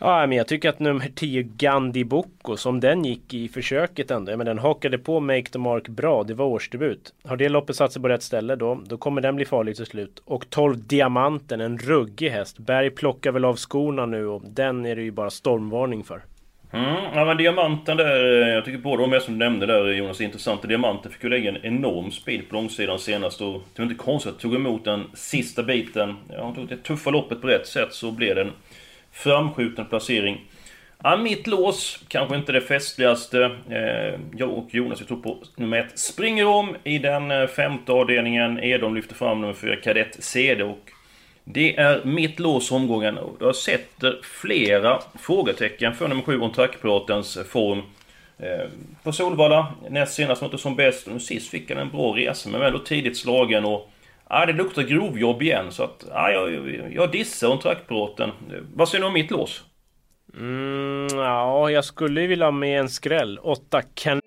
Ja, 0.00 0.26
men 0.26 0.38
jag 0.38 0.48
tycker 0.48 0.68
att 0.68 0.78
nummer 0.78 1.08
10 1.14 1.42
Gandhi 1.42 2.04
Boko, 2.04 2.56
som 2.56 2.80
den 2.80 3.04
gick 3.04 3.34
i 3.34 3.48
försöket 3.48 4.10
ändå, 4.10 4.36
men 4.36 4.46
den 4.46 4.58
hakade 4.58 4.98
på 4.98 5.20
Make 5.20 5.42
the 5.42 5.58
Mark 5.58 5.88
bra, 5.88 6.24
det 6.24 6.34
var 6.34 6.46
årsdebut. 6.46 7.12
Har 7.24 7.36
det 7.36 7.48
loppet 7.48 7.76
satt 7.76 7.92
sig 7.92 8.02
på 8.02 8.08
rätt 8.08 8.22
ställe 8.22 8.56
då, 8.56 8.80
då 8.86 8.96
kommer 8.96 9.20
den 9.20 9.36
bli 9.36 9.44
farlig 9.44 9.76
till 9.76 9.86
slut. 9.86 10.22
Och 10.24 10.50
12 10.50 10.86
Diamanten, 10.86 11.60
en 11.60 11.78
ruggig 11.78 12.30
häst. 12.30 12.58
Berg 12.58 12.90
plockar 12.90 13.32
väl 13.32 13.44
av 13.44 13.56
skorna 13.56 14.06
nu 14.06 14.26
och 14.26 14.42
den 14.46 14.86
är 14.86 14.96
det 14.96 15.02
ju 15.02 15.10
bara 15.10 15.30
stormvarning 15.30 16.04
för. 16.04 16.22
Mm, 16.72 17.04
ja 17.14 17.24
men 17.24 17.36
Diamanten 17.36 17.96
där, 17.96 18.24
jag 18.48 18.64
tycker 18.64 18.78
båda 18.78 19.02
de 19.02 19.12
här 19.12 19.20
som 19.20 19.34
du 19.34 19.38
nämnde 19.38 19.66
där 19.66 19.92
Jonas 19.92 20.20
är 20.20 20.24
intressanta. 20.24 20.66
Diamanten 20.66 21.12
fick 21.12 21.24
ju 21.24 21.30
lägga 21.30 21.50
en 21.50 21.64
enorm 21.64 22.10
speed 22.10 22.48
på 22.48 22.54
långsidan 22.54 22.98
senast 22.98 23.40
och 23.40 23.52
det 23.52 23.82
var 23.82 23.90
inte 23.90 24.04
konstigt 24.04 24.32
att 24.32 24.38
tog 24.38 24.54
emot 24.54 24.84
den 24.84 25.04
sista 25.14 25.62
biten. 25.62 26.16
Ja, 26.28 26.44
han 26.44 26.54
tog 26.54 26.68
det 26.68 26.76
tuffa 26.76 27.10
loppet 27.10 27.40
på 27.40 27.46
rätt 27.46 27.66
sätt 27.66 27.92
så 27.92 28.10
blev 28.10 28.34
den 28.36 28.52
Framskjuten 29.18 29.86
placering. 29.86 30.40
Ja, 31.02 31.16
mitt 31.16 31.46
lås, 31.46 32.04
kanske 32.08 32.36
inte 32.36 32.52
det 32.52 32.60
festligaste. 32.60 33.44
Eh, 33.70 34.20
jag 34.36 34.50
och 34.50 34.74
Jonas, 34.74 35.00
vi 35.00 35.04
tror 35.04 35.20
på 35.20 35.38
nummer 35.56 35.78
ett. 35.78 35.98
Springer 35.98 36.46
om 36.46 36.76
i 36.84 36.98
den 36.98 37.30
eh, 37.30 37.46
femte 37.46 37.92
avdelningen. 37.92 38.60
Edom 38.62 38.94
lyfter 38.94 39.14
fram 39.14 39.40
nummer 39.40 39.54
fyra, 39.54 39.76
Kadett 39.76 40.24
CD. 40.24 40.62
Och 40.62 40.90
det 41.44 41.76
är 41.76 42.04
mitt 42.04 42.38
lås 42.38 42.72
omgången. 42.72 43.18
Jag 43.40 43.56
sätter 43.56 44.18
flera 44.22 45.02
frågetecken 45.20 45.94
för 45.94 46.08
nummer 46.08 46.22
sju, 46.22 46.40
om 46.40 46.52
trackpiratens 46.52 47.38
form. 47.48 47.82
Eh, 48.38 48.66
på 49.02 49.12
Solvalla, 49.12 49.74
näst 49.90 50.14
senast 50.14 50.42
var 50.42 50.46
inte 50.48 50.58
som 50.58 50.76
bäst. 50.76 51.06
Nu 51.06 51.20
sist 51.20 51.48
fick 51.48 51.70
han 51.70 51.78
en 51.78 51.90
bra 51.90 52.16
resa, 52.16 52.48
men 52.48 52.62
ändå 52.62 52.78
tidigt 52.78 53.16
slagen. 53.16 53.64
och 53.64 53.90
Ja, 54.30 54.46
det 54.46 54.52
luktar 54.52 54.82
grovjobb 54.82 55.42
igen 55.42 55.66
så 55.70 55.82
att... 55.82 56.04
Ja, 56.10 56.30
jag, 56.30 56.92
jag 56.92 57.12
dissar 57.12 57.48
om 57.48 57.58
trackpiloten. 57.58 58.30
Vad 58.74 58.88
säger 58.88 59.02
du 59.02 59.06
om 59.06 59.12
mitt 59.12 59.30
lås? 59.30 59.64
Mm, 60.38 61.06
ja, 61.12 61.70
jag 61.70 61.84
skulle 61.84 62.26
vilja 62.26 62.46
ha 62.46 62.50
med 62.52 62.80
en 62.80 62.88
skräll. 62.88 63.38
Åtta 63.42 63.82
kan... 63.94 64.20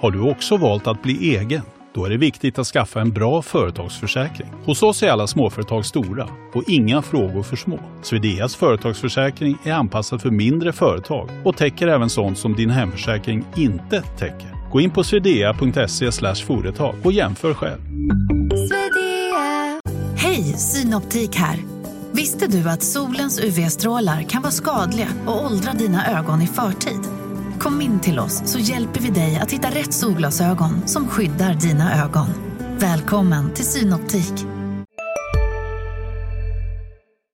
Har 0.00 0.10
du 0.10 0.30
också 0.30 0.56
valt 0.56 0.86
att 0.86 1.02
bli 1.02 1.36
egen? 1.36 1.62
Då 1.94 2.04
är 2.04 2.10
det 2.10 2.16
viktigt 2.16 2.58
att 2.58 2.66
skaffa 2.66 3.00
en 3.00 3.12
bra 3.12 3.42
företagsförsäkring. 3.42 4.48
Hos 4.64 4.82
oss 4.82 5.02
är 5.02 5.10
alla 5.10 5.26
småföretag 5.26 5.84
stora 5.84 6.28
och 6.54 6.64
inga 6.66 7.02
frågor 7.02 7.42
för 7.42 7.56
små. 7.56 7.78
Swedeas 8.02 8.56
företagsförsäkring 8.56 9.56
är 9.64 9.72
anpassad 9.72 10.22
för 10.22 10.30
mindre 10.30 10.72
företag 10.72 11.30
och 11.44 11.56
täcker 11.56 11.88
även 11.88 12.10
sånt 12.10 12.38
som 12.38 12.54
din 12.54 12.70
hemförsäkring 12.70 13.44
inte 13.56 14.02
täcker. 14.02 14.57
Gå 14.72 14.80
in 14.80 14.90
på 14.90 15.04
swedea.se 15.04 16.12
företag 16.46 16.94
och 17.04 17.12
jämför 17.12 17.54
själv. 17.54 17.80
Hej, 20.16 20.42
Synoptik 20.42 21.36
här. 21.36 21.58
Visste 22.12 22.46
du 22.46 22.68
att 22.68 22.82
solens 22.82 23.40
UV-strålar 23.40 24.22
kan 24.22 24.42
vara 24.42 24.52
skadliga 24.52 25.08
och 25.26 25.44
åldra 25.44 25.72
dina 25.72 26.18
ögon 26.18 26.42
i 26.42 26.46
förtid? 26.46 27.00
Kom 27.58 27.80
in 27.80 28.00
till 28.00 28.18
oss 28.18 28.42
så 28.44 28.58
hjälper 28.58 29.00
vi 29.00 29.10
dig 29.10 29.38
att 29.42 29.52
hitta 29.52 29.68
rätt 29.68 29.92
solglasögon 29.92 30.88
som 30.88 31.08
skyddar 31.08 31.54
dina 31.54 32.04
ögon. 32.04 32.28
Välkommen 32.78 33.54
till 33.54 33.64
Synoptik. 33.64 34.57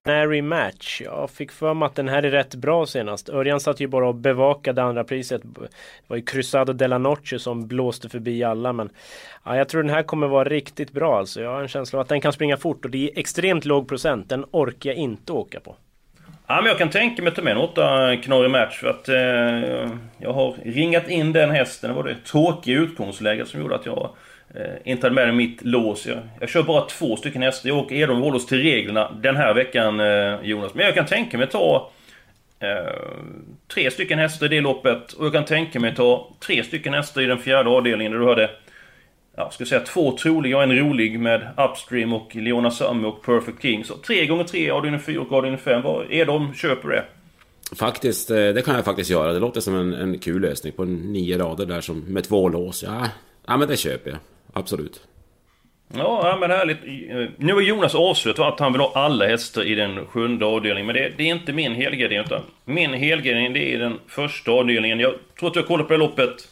Nary 0.06 0.42
Match. 0.42 1.02
Jag 1.04 1.30
fick 1.30 1.52
för 1.52 1.74
mig 1.74 1.86
att 1.86 1.94
den 1.94 2.08
här 2.08 2.22
är 2.22 2.30
rätt 2.30 2.54
bra 2.54 2.86
senast. 2.86 3.28
Örjan 3.28 3.60
satt 3.60 3.80
ju 3.80 3.86
bara 3.86 4.08
och 4.08 4.14
bevakade 4.14 4.82
andra 4.82 5.04
priset. 5.04 5.42
Det 5.42 5.68
var 6.06 6.16
ju 6.16 6.22
Cruzado 6.22 6.72
de 6.72 6.88
la 6.88 6.98
Noche 6.98 7.38
som 7.38 7.66
blåste 7.66 8.08
förbi 8.08 8.44
alla 8.44 8.72
men 8.72 8.90
ja, 9.44 9.56
jag 9.56 9.68
tror 9.68 9.82
den 9.82 9.94
här 9.94 10.02
kommer 10.02 10.26
vara 10.26 10.48
riktigt 10.48 10.92
bra 10.92 11.18
alltså. 11.18 11.40
Jag 11.40 11.50
har 11.50 11.62
en 11.62 11.68
känsla 11.68 11.98
av 11.98 12.00
att 12.00 12.08
den 12.08 12.20
kan 12.20 12.32
springa 12.32 12.56
fort 12.56 12.84
och 12.84 12.90
det 12.90 13.10
är 13.10 13.18
extremt 13.18 13.64
låg 13.64 13.88
procent. 13.88 14.28
Den 14.28 14.44
orkar 14.50 14.90
jag 14.90 14.96
inte 14.96 15.32
åka 15.32 15.60
på. 15.60 15.76
Ja, 16.46 16.56
men 16.56 16.66
jag 16.66 16.78
kan 16.78 16.90
tänka 16.90 17.22
mig 17.22 17.28
att 17.28 17.36
ta 17.36 17.42
med 17.42 17.52
en 17.52 17.58
8 17.58 18.16
knorrig 18.16 18.50
match 18.50 18.80
för 18.80 18.88
att 18.88 19.08
eh, 19.08 19.96
jag 20.18 20.32
har 20.32 20.56
ringat 20.64 21.08
in 21.08 21.32
den 21.32 21.50
hästen. 21.50 21.90
Det 21.90 21.96
var 21.96 22.04
det 22.04 22.16
tråkiga 22.26 22.78
utgångsläget 22.78 23.48
som 23.48 23.60
gjorde 23.60 23.74
att 23.74 23.86
jag 23.86 24.10
eh, 24.54 24.92
inte 24.92 25.06
hade 25.06 25.14
med 25.14 25.28
den 25.28 25.36
mitt 25.36 25.64
lås. 25.64 26.06
Jag, 26.06 26.18
jag 26.40 26.48
kör 26.48 26.62
bara 26.62 26.86
två 26.86 27.16
stycken 27.16 27.42
hästar. 27.42 27.68
Jag 27.68 27.78
åker 27.78 27.94
Edholm 27.94 28.20
Vålås 28.20 28.46
till 28.46 28.62
reglerna 28.62 29.12
den 29.22 29.36
här 29.36 29.54
veckan 29.54 30.00
eh, 30.00 30.40
Jonas. 30.42 30.74
Men 30.74 30.86
jag 30.86 30.94
kan 30.94 31.06
tänka 31.06 31.38
mig 31.38 31.44
att 31.44 31.50
ta 31.50 31.90
eh, 32.60 32.68
tre 33.74 33.90
stycken 33.90 34.18
hästar 34.18 34.46
i 34.46 34.48
det 34.48 34.60
loppet. 34.60 35.12
Och 35.12 35.26
jag 35.26 35.32
kan 35.32 35.44
tänka 35.44 35.80
mig 35.80 35.90
att 35.90 35.96
ta 35.96 36.30
tre 36.46 36.64
stycken 36.64 36.94
hästar 36.94 37.22
i 37.22 37.26
den 37.26 37.38
fjärde 37.38 37.70
avdelningen 37.70 38.12
där 38.12 38.18
du 38.18 38.28
hade 38.28 38.50
Ja, 39.36 39.50
ska 39.50 39.64
säga 39.64 39.80
två 39.80 40.16
troliga 40.16 40.56
och 40.56 40.62
en 40.62 40.78
rolig 40.78 41.20
med 41.20 41.48
Upstream 41.56 42.12
och 42.12 42.36
Leona 42.36 42.70
Summy 42.70 43.08
och 43.08 43.22
Perfect 43.22 43.62
King. 43.62 43.84
Så 43.84 43.96
tre 43.96 44.26
gånger 44.26 44.44
tre, 44.44 44.70
avdelning 44.70 45.00
4 45.00 45.20
och 45.20 45.32
avdelning 45.32 45.60
5. 45.60 45.82
Vad 45.82 46.12
är 46.12 46.26
de? 46.26 46.54
Köper 46.54 46.88
det? 46.88 47.04
Faktiskt, 47.76 48.30
eh, 48.30 48.36
det 48.36 48.64
kan 48.64 48.74
jag 48.74 48.84
faktiskt 48.84 49.10
göra. 49.10 49.32
Det 49.32 49.38
låter 49.38 49.60
som 49.60 49.74
en, 49.74 49.92
en 49.92 50.18
kul 50.18 50.42
lösning 50.42 50.72
på 50.72 50.84
nio 50.84 51.38
rader 51.38 51.66
där 51.66 51.80
som, 51.80 52.00
med 52.00 52.24
två 52.24 52.48
lås. 52.48 52.82
Ja, 52.82 53.08
ja, 53.46 53.56
men 53.56 53.68
det 53.68 53.76
köper 53.76 54.10
jag. 54.10 54.18
Absolut. 54.52 55.02
Ja, 55.96 56.36
men 56.40 56.50
härligt. 56.50 56.78
Nu 57.38 57.52
har 57.52 57.60
Jonas 57.60 57.94
avslutat, 57.94 58.52
att 58.52 58.60
han 58.60 58.72
vill 58.72 58.80
ha 58.80 58.92
alla 58.94 59.26
hästar 59.26 59.62
i 59.62 59.74
den 59.74 60.06
sjunde 60.06 60.46
avdelningen. 60.46 60.86
Men 60.86 60.94
det, 60.94 61.12
det 61.16 61.22
är 61.22 61.34
inte 61.34 61.52
min 61.52 61.74
helgardering. 61.74 62.24
Utan 62.24 62.40
min 62.64 62.94
helgardering 62.94 63.52
det 63.52 63.74
är 63.74 63.78
den 63.78 63.98
första 64.06 64.50
avdelningen. 64.50 65.00
Jag 65.00 65.14
tror 65.38 65.50
att 65.50 65.56
jag 65.56 65.66
kollat 65.66 65.86
på 65.88 65.92
det 65.92 65.98
loppet 65.98 66.48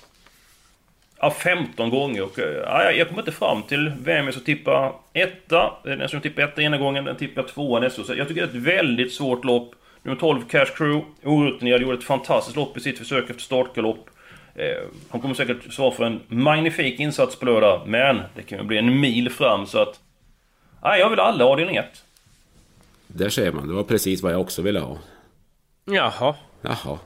Ja, 1.24 1.30
15 1.30 1.90
gånger 1.90 2.22
och 2.22 2.38
ja, 2.38 2.92
jag 2.92 3.08
kommer 3.08 3.22
inte 3.22 3.32
fram 3.32 3.62
till 3.62 3.92
vem 4.04 4.24
jag 4.24 4.34
ska 4.34 4.44
tippa 4.44 4.94
etta. 5.12 5.72
Den 5.84 6.08
som 6.08 6.20
tippar 6.20 6.42
etta 6.42 6.62
ena 6.62 6.78
gången, 6.78 7.04
den 7.04 7.16
tippar 7.16 7.42
tvåa 7.42 7.80
nästa. 7.80 8.04
Så 8.04 8.14
jag 8.14 8.28
tycker 8.28 8.40
det 8.40 8.52
är 8.52 8.56
ett 8.56 8.64
väldigt 8.64 9.12
svårt 9.12 9.44
lopp. 9.44 9.74
Nummer 10.02 10.20
12, 10.20 10.40
Cash 10.48 10.66
Crew, 10.76 11.04
orutinerad, 11.24 11.82
gjorde 11.82 11.98
ett 11.98 12.04
fantastiskt 12.04 12.56
lopp 12.56 12.76
i 12.76 12.80
sitt 12.80 12.98
försök 12.98 13.30
efter 13.30 13.42
startgalopp. 13.42 14.10
Eh, 14.54 14.88
han 15.10 15.20
kommer 15.20 15.34
säkert 15.34 15.72
svara 15.72 15.90
för 15.90 16.04
en 16.04 16.20
magnifik 16.28 17.00
insats 17.00 17.36
på 17.36 17.46
lördag, 17.46 17.82
men 17.86 18.20
det 18.34 18.42
kan 18.42 18.58
ju 18.58 18.64
bli 18.64 18.78
en 18.78 19.00
mil 19.00 19.30
fram 19.30 19.66
så 19.66 19.78
att... 19.78 20.00
Nej, 20.82 21.00
jag 21.00 21.10
vill 21.10 21.20
alla 21.20 21.44
avdelning 21.44 21.76
1. 21.76 21.86
Där 23.06 23.28
ser 23.28 23.52
man, 23.52 23.68
det 23.68 23.74
var 23.74 23.82
precis 23.82 24.22
vad 24.22 24.32
jag 24.32 24.40
också 24.40 24.62
ville 24.62 24.80
ha. 24.80 24.98
Jaha. 25.84 26.34
Jaha. 26.60 26.98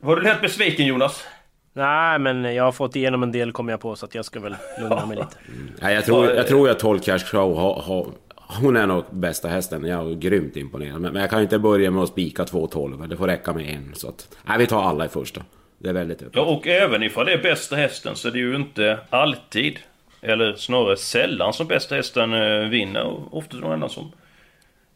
Var 0.00 0.16
du 0.16 0.22
lätt 0.22 0.40
besviken 0.40 0.86
Jonas? 0.86 1.24
Nej, 1.72 2.18
men 2.18 2.54
jag 2.54 2.64
har 2.64 2.72
fått 2.72 2.96
igenom 2.96 3.22
en 3.22 3.32
del 3.32 3.52
kommer 3.52 3.72
jag 3.72 3.80
på 3.80 3.96
så 3.96 4.06
att 4.06 4.14
jag 4.14 4.24
ska 4.24 4.40
väl 4.40 4.56
lugna 4.80 5.06
mig 5.06 5.16
lite. 5.16 5.36
Ja, 5.80 5.90
jag, 5.90 6.04
tror, 6.04 6.26
jag 6.30 6.46
tror 6.46 6.70
att 6.70 6.78
12 6.78 6.98
Cash 6.98 7.18
Crow 7.18 7.56
har, 7.56 7.82
har, 7.82 8.06
hon 8.36 8.76
är 8.76 8.86
nog 8.86 9.04
bästa 9.10 9.48
hästen. 9.48 9.84
Jag 9.84 10.10
är 10.10 10.14
grymt 10.14 10.56
imponerad. 10.56 11.00
Men, 11.00 11.12
men 11.12 11.22
jag 11.22 11.30
kan 11.30 11.42
inte 11.42 11.58
börja 11.58 11.90
med 11.90 12.02
att 12.02 12.08
spika 12.08 12.44
två 12.44 12.66
12. 12.66 13.08
Det 13.08 13.16
får 13.16 13.26
räcka 13.26 13.52
med 13.52 13.68
en. 13.68 13.94
Så 13.94 14.08
att, 14.08 14.36
nej, 14.44 14.58
vi 14.58 14.66
tar 14.66 14.82
alla 14.82 15.04
i 15.04 15.08
första. 15.08 15.42
Det 15.78 15.88
är 15.88 15.92
väldigt 15.92 16.22
öppet. 16.22 16.36
Ja, 16.36 16.42
och 16.42 16.66
även 16.66 17.02
ifall 17.02 17.26
det 17.26 17.32
är 17.32 17.42
bästa 17.42 17.76
hästen 17.76 18.16
så 18.16 18.28
är 18.28 18.32
det 18.32 18.38
ju 18.38 18.56
inte 18.56 18.98
alltid, 19.10 19.78
eller 20.22 20.54
snarare 20.54 20.96
sällan, 20.96 21.52
som 21.52 21.66
bästa 21.66 21.94
hästen 21.94 22.34
eh, 22.34 22.68
vinner. 22.68 23.34
Ofta 23.34 23.56
någon 23.56 23.72
annan 23.72 23.90
som 23.90 24.12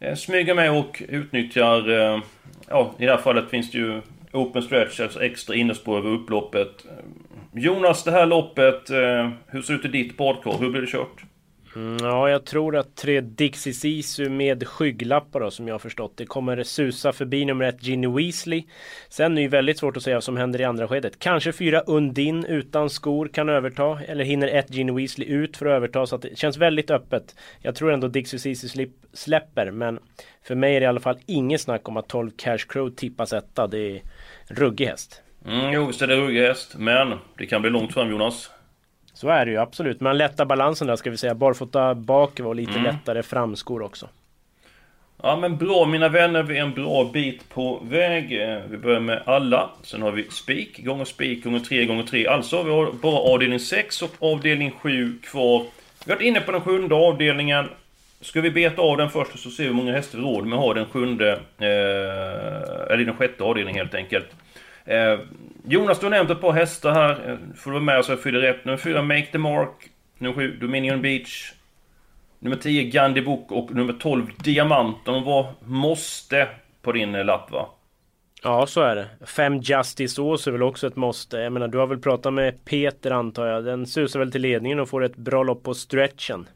eh, 0.01 0.15
smyger 0.15 0.55
med 0.55 0.73
och 0.73 1.03
utnyttjar... 1.09 1.91
Eh, 1.91 2.21
ja, 2.69 2.95
i 2.99 3.05
det 3.05 3.11
här 3.11 3.19
fallet 3.19 3.51
finns 3.51 3.71
det 3.71 3.79
ju 3.79 4.01
Open 4.33 4.63
stretch, 4.63 5.01
alltså 5.01 5.23
extra 5.23 5.55
innerspår 5.55 5.99
över 5.99 6.11
upploppet. 6.11 6.87
Jonas, 7.55 8.05
det 8.05 8.11
här 8.11 8.27
loppet, 8.27 8.91
hur 9.47 9.63
ser 9.63 9.73
det 9.73 9.79
ut 9.79 9.85
i 9.85 9.89
ditt 9.89 10.17
badkar? 10.17 10.59
Hur 10.59 10.71
blir 10.71 10.81
det 10.81 10.87
kört? 10.87 11.23
Mm, 11.77 11.97
ja, 12.01 12.31
jag 12.31 12.45
tror 12.45 12.77
att 12.77 12.97
tre 12.97 13.21
Dixie 13.21 13.73
Sisu 13.73 14.29
med 14.29 14.69
skygglappar 14.69 15.41
då, 15.41 15.51
som 15.51 15.69
jag 15.69 15.75
har 15.75 15.79
förstått 15.79 16.17
det 16.17 16.27
kommer 16.27 16.63
susa 16.63 17.13
förbi 17.13 17.45
nummer 17.45 17.65
ett 17.65 17.87
Ginny 17.87 18.07
Weasley. 18.07 18.65
Sen 19.09 19.33
är 19.33 19.37
det 19.37 19.43
ju 19.43 19.49
väldigt 19.49 19.79
svårt 19.79 19.97
att 19.97 20.03
säga 20.03 20.17
vad 20.17 20.25
som 20.25 20.37
händer 20.37 20.61
i 20.61 20.65
andra 20.65 20.89
skedet. 20.89 21.19
Kanske 21.19 21.53
fyra 21.53 21.81
Undin 21.81 22.45
utan 22.45 22.91
skor 22.91 23.29
kan 23.29 23.49
överta, 23.49 24.01
eller 24.09 24.25
hinner 24.25 24.49
ett 24.49 24.75
Ginny 24.75 24.93
Weasley 24.93 25.29
ut 25.29 25.57
för 25.57 25.67
att 25.67 25.77
överta, 25.77 26.07
så 26.07 26.17
att 26.17 26.23
det 26.23 26.39
känns 26.39 26.57
väldigt 26.57 26.91
öppet. 26.91 27.37
Jag 27.59 27.75
tror 27.75 27.93
ändå 27.93 28.09
Dixie 28.09 28.41
Sisu 28.41 28.87
släpper, 29.13 29.71
men 29.71 29.99
för 30.43 30.55
mig 30.55 30.77
är 30.77 30.81
det 30.81 30.85
i 30.85 30.89
alla 30.89 31.01
fall 31.01 31.19
inget 31.27 31.61
snack 31.61 31.89
om 31.89 31.97
att 31.97 32.09
12 32.09 32.31
Cash 32.37 32.59
Crow 32.69 32.91
tippas 32.91 33.33
etta. 33.33 33.67
Det 33.67 33.79
är 33.79 34.03
ruggig 34.49 34.87
häst. 34.87 35.23
Mm, 35.47 35.73
jo, 35.73 35.87
visst 35.87 36.03
är 36.03 36.07
det 36.07 36.17
ruggig 36.17 36.41
häst. 36.41 36.75
Men 36.79 37.15
det 37.39 37.47
kan 37.47 37.63
bli 37.63 37.71
långt 37.71 37.95
fram 37.95 38.11
Jonas. 38.11 38.51
Så 39.13 39.29
är 39.29 39.45
det 39.45 39.51
ju 39.51 39.59
absolut. 39.59 40.01
Men 40.01 40.19
lätta 40.19 40.45
balansen 40.45 40.87
där 40.87 40.97
ska 40.97 41.11
vi 41.11 41.17
säga. 41.17 41.35
Barfota 41.35 41.95
bak 41.95 42.41
var 42.41 42.55
lite 42.55 42.73
mm. 42.73 42.85
lättare 42.85 43.23
framskor 43.23 43.83
också. 43.83 44.09
Ja 45.23 45.37
men 45.37 45.57
bra 45.57 45.87
mina 45.87 46.09
vänner, 46.09 46.43
vi 46.43 46.59
är 46.59 46.63
en 46.63 46.75
bra 46.75 47.11
bit 47.13 47.49
på 47.49 47.81
väg. 47.83 48.29
Vi 48.69 48.77
börjar 48.77 49.01
med 49.01 49.23
alla. 49.27 49.71
Sen 49.83 50.03
har 50.03 50.11
vi 50.13 50.25
spik, 50.31 50.85
gånger 50.85 51.05
spik, 51.05 51.45
gånger 51.45 51.61
tre, 51.61 51.85
gånger 51.85 52.03
tre. 52.03 52.27
Alltså 52.27 52.57
har 52.57 52.87
vi 52.87 52.93
bara 52.93 53.19
avdelning 53.19 53.61
6 53.61 54.03
och 54.03 54.11
avdelning 54.19 54.71
7 54.71 55.19
kvar. 55.23 55.67
Vi 56.05 56.13
har 56.13 56.17
varit 56.17 56.27
inne 56.27 56.41
på 56.41 56.53
den 56.53 56.61
sjunde 56.61 56.95
avdelningen. 56.95 57.69
Ska 58.21 58.41
vi 58.41 58.51
beta 58.51 58.83
av 58.83 58.97
den 58.97 59.11
först 59.11 59.39
så 59.39 59.51
ser 59.51 59.63
vi 59.63 59.69
hur 59.69 59.75
många 59.75 59.93
hästar 59.93 60.19
vi 60.19 60.25
råd 60.25 60.47
med 60.47 60.59
att 60.59 60.65
ha 60.65 60.75
den 60.75 60.87
sjunde... 60.87 61.33
Eh, 61.59 62.93
eller 62.93 63.05
den 63.05 63.17
sjätte 63.17 63.45
avdelningen 63.45 63.81
helt 63.81 63.95
enkelt. 63.95 64.27
Eh, 64.91 65.21
Jonas, 65.65 65.99
du 65.99 66.07
har 66.07 66.11
nämnt 66.11 66.31
ett 66.31 66.41
par 66.41 66.53
hästar 66.53 66.93
här. 66.93 67.31
Eh, 67.31 67.37
får 67.57 67.71
du 67.71 67.75
vara 67.75 67.85
med 67.85 68.05
så 68.05 68.13
jag 68.13 68.23
fyller 68.23 68.41
rätt. 68.41 68.65
Nummer 68.65 68.79
4, 68.79 69.03
Make 69.03 69.27
the 69.27 69.39
Mark. 69.39 69.91
Nummer 70.19 70.35
7, 70.35 70.57
Dominion 70.61 71.03
Beach. 71.03 71.53
Nummer 72.39 72.57
10, 72.57 72.83
Gandhi 72.83 73.23
Book 73.23 73.53
och 73.53 73.75
nummer 73.75 73.93
12, 73.93 74.27
Diamanten. 74.39 75.15
De 75.15 75.25
var 75.25 75.53
måste 75.65 76.49
på 76.83 76.93
din 76.93 77.15
eh, 77.15 77.25
lapp 77.25 77.51
va? 77.51 77.69
Ja, 78.43 78.67
så 78.67 78.81
är 78.81 78.97
det. 78.97 79.27
Fem 79.27 79.59
Justice 79.59 80.23
Ås 80.23 80.47
är 80.47 80.53
väl 80.53 80.63
också 80.63 80.87
ett 80.87 80.97
måste. 80.97 81.37
Jag 81.37 81.53
menar, 81.53 81.69
du 81.69 81.79
har 81.79 81.87
väl 81.87 81.99
pratat 81.99 82.33
med 82.33 82.65
Peter 82.65 83.11
antar 83.11 83.47
jag. 83.47 83.65
Den 83.65 83.87
susar 83.87 84.21
väl 84.21 84.33
till 84.33 84.43
ledningen 84.43 84.81
och 84.81 84.89
får 84.89 85.05
ett 85.05 85.17
bra 85.17 85.43
lopp 85.43 85.63
på 85.63 85.75
stretchen. 85.75 86.49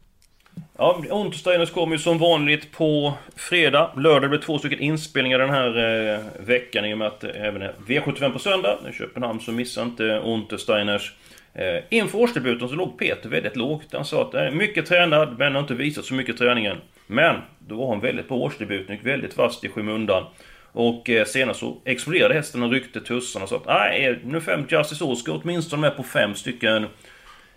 Ja, 0.77 1.03
Untersteiners 1.09 1.71
kommer 1.71 1.95
ju 1.95 1.99
som 1.99 2.17
vanligt 2.17 2.71
på 2.71 3.13
fredag. 3.35 3.91
Lördag 3.97 4.29
blir 4.29 4.39
två 4.39 4.59
stycken 4.59 4.79
inspelningar 4.79 5.39
den 5.39 5.49
här 5.49 5.77
eh, 6.13 6.19
veckan 6.45 6.85
i 6.85 6.93
och 6.93 6.97
med 6.97 7.07
att 7.07 7.19
det 7.19 7.29
även 7.29 7.61
är 7.61 7.73
V75 7.87 8.31
på 8.31 8.39
söndag. 8.39 8.77
I 8.89 8.93
Köpenhamn 8.93 9.39
så 9.39 9.51
missa 9.51 9.81
inte 9.81 10.03
Untersteiners. 10.03 11.13
Eh, 11.53 11.83
inför 11.89 12.19
årsdebuten 12.19 12.69
så 12.69 12.75
låg 12.75 12.99
Peter 12.99 13.29
väldigt 13.29 13.55
lågt. 13.55 13.87
Han 13.91 14.05
sa 14.05 14.21
att 14.21 14.31
det 14.31 14.39
är 14.39 14.51
mycket 14.51 14.85
tränad 14.85 15.35
men 15.39 15.53
har 15.53 15.61
inte 15.61 15.73
visat 15.73 16.05
så 16.05 16.13
mycket 16.13 16.37
träningen. 16.37 16.77
Men 17.07 17.35
då 17.59 17.75
var 17.75 17.89
han 17.89 17.99
väldigt 17.99 18.27
på 18.27 18.43
årsdebuten, 18.43 18.95
gick 18.95 19.05
väldigt 19.05 19.33
fast 19.33 19.63
i 19.63 19.69
skymundan. 19.69 20.23
Och 20.71 21.09
eh, 21.09 21.25
senast 21.25 21.59
så 21.59 21.77
exploderade 21.85 22.33
hästen 22.33 22.63
och 22.63 22.71
ryckte 22.71 23.01
tussarna 23.01 23.43
och 23.43 23.49
sa 23.49 23.55
att 23.55 23.65
nej, 23.65 24.05
eh, 24.05 24.15
nu 24.23 24.41
fem 24.41 24.65
Justice 24.69 25.03
År 25.03 25.15
ska 25.15 25.31
åtminstone 25.31 25.81
med 25.81 25.97
på 25.97 26.03
fem 26.03 26.35
stycken 26.35 26.87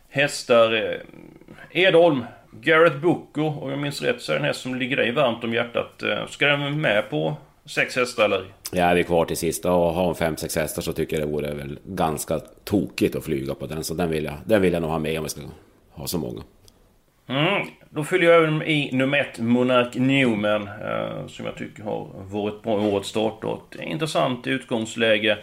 hästar. 0.09 0.73
Eh, 0.73 1.00
Edholm 1.71 2.25
Gareth 2.50 2.97
Booker, 2.97 3.62
om 3.62 3.71
jag 3.71 3.78
minns 3.78 4.02
rätt, 4.02 4.23
så 4.23 4.33
är 4.33 4.37
det 4.37 4.40
en 4.40 4.47
häst 4.47 4.61
som 4.61 4.75
ligger 4.75 4.97
dig 4.97 5.12
varmt 5.12 5.45
om 5.45 5.55
hjärtat. 5.55 6.02
Eh, 6.02 6.26
ska 6.26 6.47
den 6.47 6.81
med 6.81 7.11
på 7.11 7.37
sex 7.64 7.97
hästar 7.97 8.25
eller? 8.25 8.45
Ja, 8.73 8.85
är 8.85 8.95
vi 8.95 9.05
kvar 9.05 9.25
till 9.25 9.37
sista 9.37 9.73
och 9.73 9.93
har 9.93 10.09
en 10.09 10.14
fem, 10.14 10.37
sex 10.37 10.57
hästar 10.57 10.83
så 10.83 10.93
tycker 10.93 11.19
jag 11.19 11.28
det 11.28 11.33
vore 11.33 11.55
väl 11.55 11.78
ganska 11.85 12.40
tokigt 12.64 13.17
att 13.17 13.25
flyga 13.25 13.55
på 13.55 13.67
den. 13.67 13.85
Så 13.85 13.95
den 13.95 14.11
vill 14.11 14.25
jag, 14.25 14.35
den 14.45 14.62
vill 14.62 14.73
jag 14.73 14.83
nog 14.83 14.90
ha 14.90 14.99
med 14.99 15.19
om 15.19 15.25
vi 15.25 15.31
ska 15.31 15.40
ha 15.90 16.07
så 16.07 16.19
många. 16.19 16.43
Mm, 17.26 17.67
då 17.90 18.05
fyller 18.05 18.26
jag 18.26 18.35
över 18.35 18.64
i 18.69 18.90
nummer 18.93 19.19
ett, 19.19 19.38
Monark 19.38 19.95
Newman. 19.95 20.62
Eh, 20.62 21.26
som 21.26 21.47
jag 21.47 21.57
tycker 21.57 21.83
har 21.83 22.09
varit 22.14 22.62
bra 22.62 22.85
i 22.85 22.93
årets 22.93 23.09
startort. 23.09 23.75
Intressant 23.83 24.47
utgångsläge. 24.47 25.38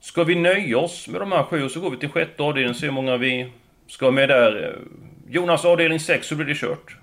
Ska 0.00 0.24
vi 0.24 0.34
nöja 0.34 0.78
oss 0.78 1.08
med 1.08 1.20
de 1.20 1.32
här 1.32 1.42
sju 1.42 1.68
så 1.68 1.80
går 1.80 1.90
vi 1.90 1.96
till 1.96 2.08
sjätte 2.08 2.42
avdelningen 2.42 2.70
och 2.70 2.76
ser 2.76 2.86
hur 2.86 2.94
många 2.94 3.16
vi 3.16 3.52
ska 3.86 4.06
ha 4.06 4.12
med 4.12 4.28
där. 4.28 4.78
Jonas 5.30 5.64
avdelning 5.64 6.00
6, 6.00 6.30
hur 6.32 6.36
blir 6.36 6.46
det 6.46 6.54
kört? 6.54 6.96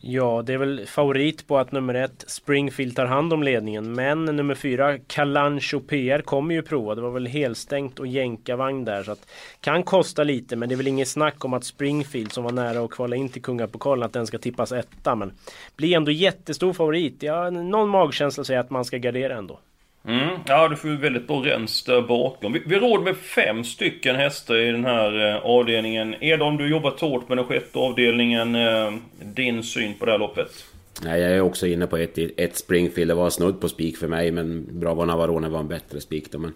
Ja, 0.00 0.42
det 0.46 0.52
är 0.52 0.58
väl 0.58 0.86
favorit 0.86 1.46
på 1.46 1.58
att 1.58 1.72
nummer 1.72 1.94
ett 1.94 2.24
Springfield 2.26 2.96
tar 2.96 3.06
hand 3.06 3.32
om 3.32 3.42
ledningen. 3.42 3.92
Men 3.92 4.24
nummer 4.24 4.54
fyra 4.54 4.98
Kalancho 4.98 5.80
PR 5.80 6.20
kommer 6.20 6.54
ju 6.54 6.62
prova. 6.62 6.94
Det 6.94 7.00
var 7.00 7.10
väl 7.10 7.26
helstängt 7.26 7.98
och 7.98 8.06
jänkarvagn 8.06 8.84
där. 8.84 9.02
Så 9.02 9.12
att 9.12 9.28
kan 9.60 9.82
kosta 9.82 10.24
lite, 10.24 10.56
men 10.56 10.68
det 10.68 10.74
är 10.74 10.76
väl 10.76 10.86
inget 10.86 11.08
snack 11.08 11.44
om 11.44 11.52
att 11.52 11.64
Springfield 11.64 12.32
som 12.32 12.44
var 12.44 12.52
nära 12.52 12.84
att 12.84 12.90
kvala 12.90 13.16
in 13.16 13.28
till 13.28 13.42
Kungapokalen, 13.42 14.02
att 14.02 14.12
den 14.12 14.26
ska 14.26 14.38
tippas 14.38 14.72
etta. 14.72 15.14
Men 15.14 15.32
blir 15.76 15.96
ändå 15.96 16.10
jättestor 16.10 16.72
favorit. 16.72 17.22
Ja, 17.22 17.50
någon 17.50 17.88
magkänsla 17.88 18.44
säger 18.44 18.60
att 18.60 18.70
man 18.70 18.84
ska 18.84 18.98
gardera 18.98 19.36
ändå. 19.36 19.60
Mm, 20.06 20.38
ja, 20.46 20.68
du 20.68 20.76
får 20.76 20.90
ju 20.90 20.96
väldigt 20.96 21.26
bra 21.26 21.36
rens 21.44 21.82
där 21.82 22.02
bakom. 22.02 22.52
Vi, 22.52 22.62
vi 22.66 22.76
råd 22.76 23.02
med 23.02 23.16
fem 23.16 23.64
stycken 23.64 24.16
hästar 24.16 24.56
i 24.56 24.72
den 24.72 24.84
här 24.84 25.34
eh, 25.34 25.46
avdelningen. 25.46 26.14
Edom, 26.20 26.56
du 26.56 26.68
jobbat 26.68 27.00
hårt 27.00 27.28
med 27.28 27.38
den 27.38 27.44
sjätte 27.44 27.78
avdelningen. 27.78 28.54
Eh, 28.54 28.92
din 29.20 29.62
syn 29.62 29.94
på 29.98 30.04
det 30.04 30.12
här 30.12 30.18
loppet? 30.18 30.64
Nej, 31.02 31.20
jag 31.20 31.32
är 31.32 31.40
också 31.40 31.66
inne 31.66 31.86
på 31.86 31.96
ett, 31.96 32.18
ett 32.36 32.56
Springfield. 32.56 33.10
Det 33.10 33.14
var 33.14 33.30
snudd 33.30 33.60
på 33.60 33.68
spik 33.68 33.96
för 33.96 34.08
mig, 34.08 34.30
men 34.30 34.66
Bravo 34.80 35.04
Navarone 35.04 35.48
var 35.48 35.60
en 35.60 35.68
bättre 35.68 36.00
spik 36.00 36.32
då. 36.32 36.38
Men, 36.38 36.52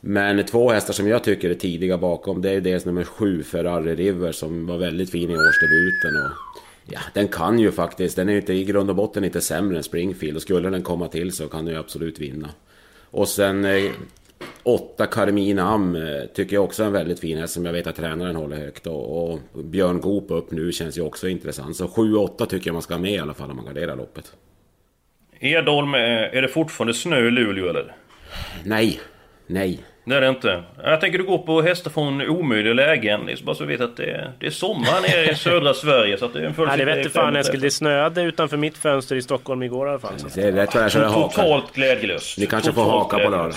men 0.00 0.46
två 0.46 0.70
hästar 0.70 0.92
som 0.92 1.08
jag 1.08 1.24
tycker 1.24 1.50
är 1.50 1.54
tidiga 1.54 1.98
bakom, 1.98 2.42
det 2.42 2.50
är 2.50 2.60
dels 2.60 2.84
nummer 2.84 3.04
sju 3.04 3.42
Ferrari 3.42 3.94
River 3.94 4.32
som 4.32 4.66
var 4.66 4.78
väldigt 4.78 5.10
fin 5.10 5.30
i 5.30 5.34
årsdebuten. 5.34 6.16
Och, 6.24 6.62
ja, 6.92 7.00
den 7.14 7.28
kan 7.28 7.58
ju 7.58 7.72
faktiskt, 7.72 8.16
den 8.16 8.28
är 8.28 8.36
inte 8.36 8.52
i 8.52 8.64
grund 8.64 8.90
och 8.90 8.96
botten 8.96 9.24
inte 9.24 9.40
sämre 9.40 9.76
än 9.76 9.82
Springfield. 9.82 10.36
Och 10.36 10.42
skulle 10.42 10.70
den 10.70 10.82
komma 10.82 11.08
till 11.08 11.32
så 11.32 11.48
kan 11.48 11.64
den 11.64 11.74
ju 11.74 11.80
absolut 11.80 12.18
vinna. 12.18 12.48
Och 13.12 13.28
sen 13.28 13.64
eh, 13.64 13.92
åtta 14.62 15.06
Carmina 15.06 15.62
Am 15.62 15.96
eh, 15.96 16.26
tycker 16.34 16.56
jag 16.56 16.64
också 16.64 16.82
är 16.82 16.86
en 16.86 16.92
väldigt 16.92 17.20
fin 17.20 17.38
häst 17.38 17.54
som 17.54 17.66
jag 17.66 17.72
vet 17.72 17.86
att 17.86 17.96
tränaren 17.96 18.36
håller 18.36 18.56
högt. 18.56 18.86
Och, 18.86 19.32
och 19.32 19.38
Björn 19.64 20.00
Goop 20.00 20.30
upp 20.30 20.50
nu 20.50 20.72
känns 20.72 20.98
ju 20.98 21.02
också 21.02 21.28
intressant. 21.28 21.76
Så 21.76 21.86
7-8 21.86 22.46
tycker 22.46 22.68
jag 22.68 22.72
man 22.72 22.82
ska 22.82 22.94
ha 22.94 23.00
med 23.00 23.12
i 23.12 23.18
alla 23.18 23.34
fall 23.34 23.50
om 23.50 23.56
man 23.56 23.64
garderar 23.64 23.96
loppet. 23.96 24.32
Edholm, 25.40 25.94
är 25.94 26.42
det 26.42 26.48
fortfarande 26.48 26.94
snö 26.94 27.28
i 27.28 27.30
Luleå 27.30 27.68
eller? 27.68 27.96
Nej, 28.64 29.00
nej. 29.46 29.80
Det 30.04 30.16
är 30.16 30.20
det 30.20 30.28
inte. 30.28 30.62
Jag 30.84 31.00
tänker 31.00 31.18
du 31.18 31.24
går 31.24 31.38
på 31.38 31.62
hästar 31.62 31.90
från 31.90 32.22
omöjliga 32.28 32.74
lägen. 32.74 33.26
Liksom 33.26 33.46
bara 33.46 33.56
så 33.56 33.64
vi 33.64 33.76
vet 33.76 33.80
att 33.80 33.96
det, 33.96 34.32
det 34.38 34.46
är 34.46 34.50
sommar 34.50 35.00
nere 35.02 35.30
i 35.30 35.34
södra 35.34 35.74
Sverige. 35.74 36.18
Så 36.18 36.24
att 36.24 36.32
det 36.32 36.38
är 36.40 36.44
en 36.44 36.54
Nej, 36.58 36.78
det 36.78 36.84
vete 36.84 37.10
fan 37.10 37.36
Eskil. 37.36 37.60
Det 37.60 37.70
snöade 37.70 38.22
utanför 38.22 38.56
mitt 38.56 38.78
fönster 38.78 39.16
i 39.16 39.22
Stockholm 39.22 39.62
igår 39.62 39.86
i 39.86 39.90
alla 39.90 39.98
fall. 39.98 40.14
Det 40.34 40.42
är 40.42 40.52
rätt 40.52 40.74
vad 40.74 40.84
jag 40.84 40.90
kör 40.92 41.10
Totalt 41.10 41.72
glädjelöst. 41.74 42.38
Ni 42.38 42.46
kanske 42.46 42.72
får 42.72 42.84
haka 42.84 43.18
på 43.18 43.30
lördag. 43.30 43.54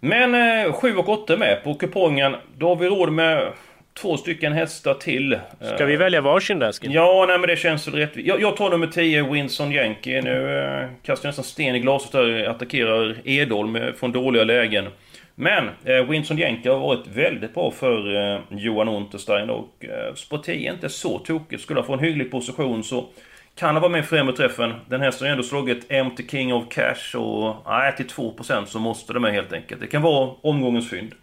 Men 0.00 0.34
eh, 0.66 0.72
7 0.72 0.96
och 0.96 1.08
8 1.08 1.36
med 1.36 1.64
på 1.64 1.74
kupongen. 1.74 2.36
Då 2.56 2.68
har 2.68 2.76
vi 2.76 2.88
råd 2.88 3.12
med 3.12 3.52
två 4.00 4.16
stycken 4.16 4.52
hästar 4.52 4.94
till. 4.94 5.38
Ska 5.74 5.84
vi 5.84 5.96
välja 5.96 6.20
varsin 6.20 6.58
där? 6.58 6.72
Ja, 6.80 7.24
nej 7.28 7.38
men 7.38 7.48
det 7.48 7.56
känns 7.56 7.88
väl 7.88 7.94
rätt. 7.94 8.16
Jag, 8.16 8.40
jag 8.40 8.56
tar 8.56 8.70
nummer 8.70 8.86
10, 8.86 9.32
Winson 9.32 9.72
Yankee. 9.72 10.22
Nu 10.22 10.58
eh, 10.58 10.88
kastar 11.02 11.26
jag 11.26 11.30
nästan 11.30 11.44
sten 11.44 11.74
i 11.74 11.80
glaset 11.80 12.12
där. 12.12 12.48
Attackerar 12.48 13.16
Edholm 13.24 13.78
från 13.96 14.12
dåliga 14.12 14.44
lägen. 14.44 14.88
Men 15.34 15.70
eh, 15.84 16.04
Winson 16.04 16.38
Yankee 16.38 16.68
har 16.70 16.78
varit 16.78 17.06
väldigt 17.06 17.54
bra 17.54 17.70
för 17.70 18.16
eh, 18.16 18.40
Johan 18.50 18.88
Unterstein 18.88 19.50
och 19.50 19.84
eh, 19.84 20.14
spår 20.14 20.38
10 20.38 20.70
är 20.70 20.74
inte 20.74 20.88
så 20.88 21.18
tokigt. 21.18 21.62
Skulle 21.62 21.80
han 21.80 21.86
få 21.86 21.92
en 21.92 21.98
hygglig 21.98 22.30
position 22.30 22.84
så 22.84 23.06
kan 23.54 23.74
han 23.74 23.82
vara 23.82 23.92
med 23.92 24.06
främre 24.06 24.36
träffen. 24.36 24.74
Den 24.86 25.00
hästen 25.00 25.26
har 25.26 25.32
ändå 25.32 25.44
slagit 25.44 25.86
Empty 25.88 26.26
King 26.28 26.54
of 26.54 26.64
Cash 26.70 27.16
och... 27.16 27.56
Nej, 27.66 27.96
till 27.96 28.06
2% 28.06 28.64
så 28.64 28.78
måste 28.78 29.12
det 29.12 29.20
med 29.20 29.32
helt 29.32 29.52
enkelt. 29.52 29.80
Det 29.80 29.86
kan 29.86 30.02
vara 30.02 30.30
omgångens 30.40 30.90
fynd. 30.90 31.14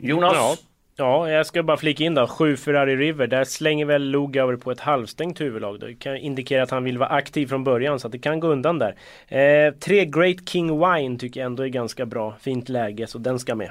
Jonas? 0.00 0.32
Ja. 0.34 0.56
Ja, 0.96 1.30
jag 1.30 1.46
ska 1.46 1.62
bara 1.62 1.76
flika 1.76 2.04
in 2.04 2.14
då. 2.14 2.26
7 2.26 2.56
Ferrari 2.56 2.96
River. 2.96 3.26
Där 3.26 3.44
slänger 3.44 3.84
väl 3.84 4.02
Lugauer 4.02 4.56
på 4.56 4.70
ett 4.70 4.80
halvstängt 4.80 5.40
huvudlag. 5.40 5.80
Det 5.80 5.94
kan 5.94 6.16
indikera 6.16 6.62
att 6.62 6.70
han 6.70 6.84
vill 6.84 6.98
vara 6.98 7.08
aktiv 7.08 7.46
från 7.46 7.64
början 7.64 8.00
så 8.00 8.06
att 8.06 8.12
det 8.12 8.18
kan 8.18 8.40
gå 8.40 8.48
undan 8.48 8.78
där. 8.78 8.94
Eh, 9.28 9.74
tre 9.74 10.04
Great 10.04 10.48
King 10.48 10.78
Wine 10.78 11.18
tycker 11.18 11.40
jag 11.40 11.46
ändå 11.46 11.62
är 11.62 11.68
ganska 11.68 12.06
bra. 12.06 12.34
Fint 12.40 12.68
läge, 12.68 13.06
så 13.06 13.18
den 13.18 13.38
ska 13.38 13.54
med. 13.54 13.70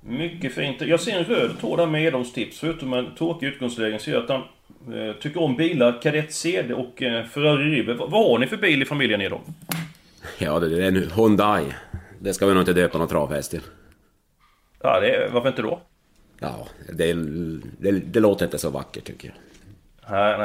Mycket 0.00 0.54
fint. 0.54 0.80
Jag 0.80 1.00
ser 1.00 1.18
en 1.18 1.24
röd 1.24 1.50
tråd 1.60 1.78
där 1.78 1.86
med 1.86 2.04
Edholms 2.04 2.32
tips. 2.32 2.58
Förutom 2.58 2.92
en 2.92 3.14
tråkig 3.18 3.46
utgångsläge 3.46 3.98
ser 3.98 4.12
jag 4.12 4.22
att 4.22 4.28
han 4.28 4.42
eh, 4.94 5.14
tycker 5.14 5.42
om 5.42 5.56
bilar. 5.56 6.02
Kadett 6.02 6.32
CD 6.32 6.74
och 6.74 7.02
eh, 7.02 7.24
Ferrari 7.24 7.64
River. 7.64 7.94
Vad, 7.94 8.10
vad 8.10 8.30
har 8.30 8.38
ni 8.38 8.46
för 8.46 8.56
bil 8.56 8.82
i 8.82 8.84
familjen 8.84 9.20
Edholm? 9.20 9.42
Ja, 10.38 10.60
det 10.60 10.84
är 10.84 10.88
en 10.88 11.10
Hyundai. 11.16 11.64
Det 12.18 12.34
ska 12.34 12.46
vi 12.46 12.54
nog 12.54 12.62
inte 12.62 12.72
döpa 12.72 12.98
någon 12.98 13.08
travhäst 13.08 13.50
till. 13.50 13.60
Ja, 14.82 15.00
det, 15.00 15.28
varför 15.32 15.48
inte 15.48 15.62
då? 15.62 15.80
Ja, 16.38 16.68
det, 16.92 17.12
det, 17.78 17.90
det, 17.90 18.20
låter 18.20 18.44
inte 18.44 18.58
så 18.58 18.70
vackert 18.70 19.04
tycker 19.04 19.28
jag. 19.28 19.36
Nej, 20.10 20.38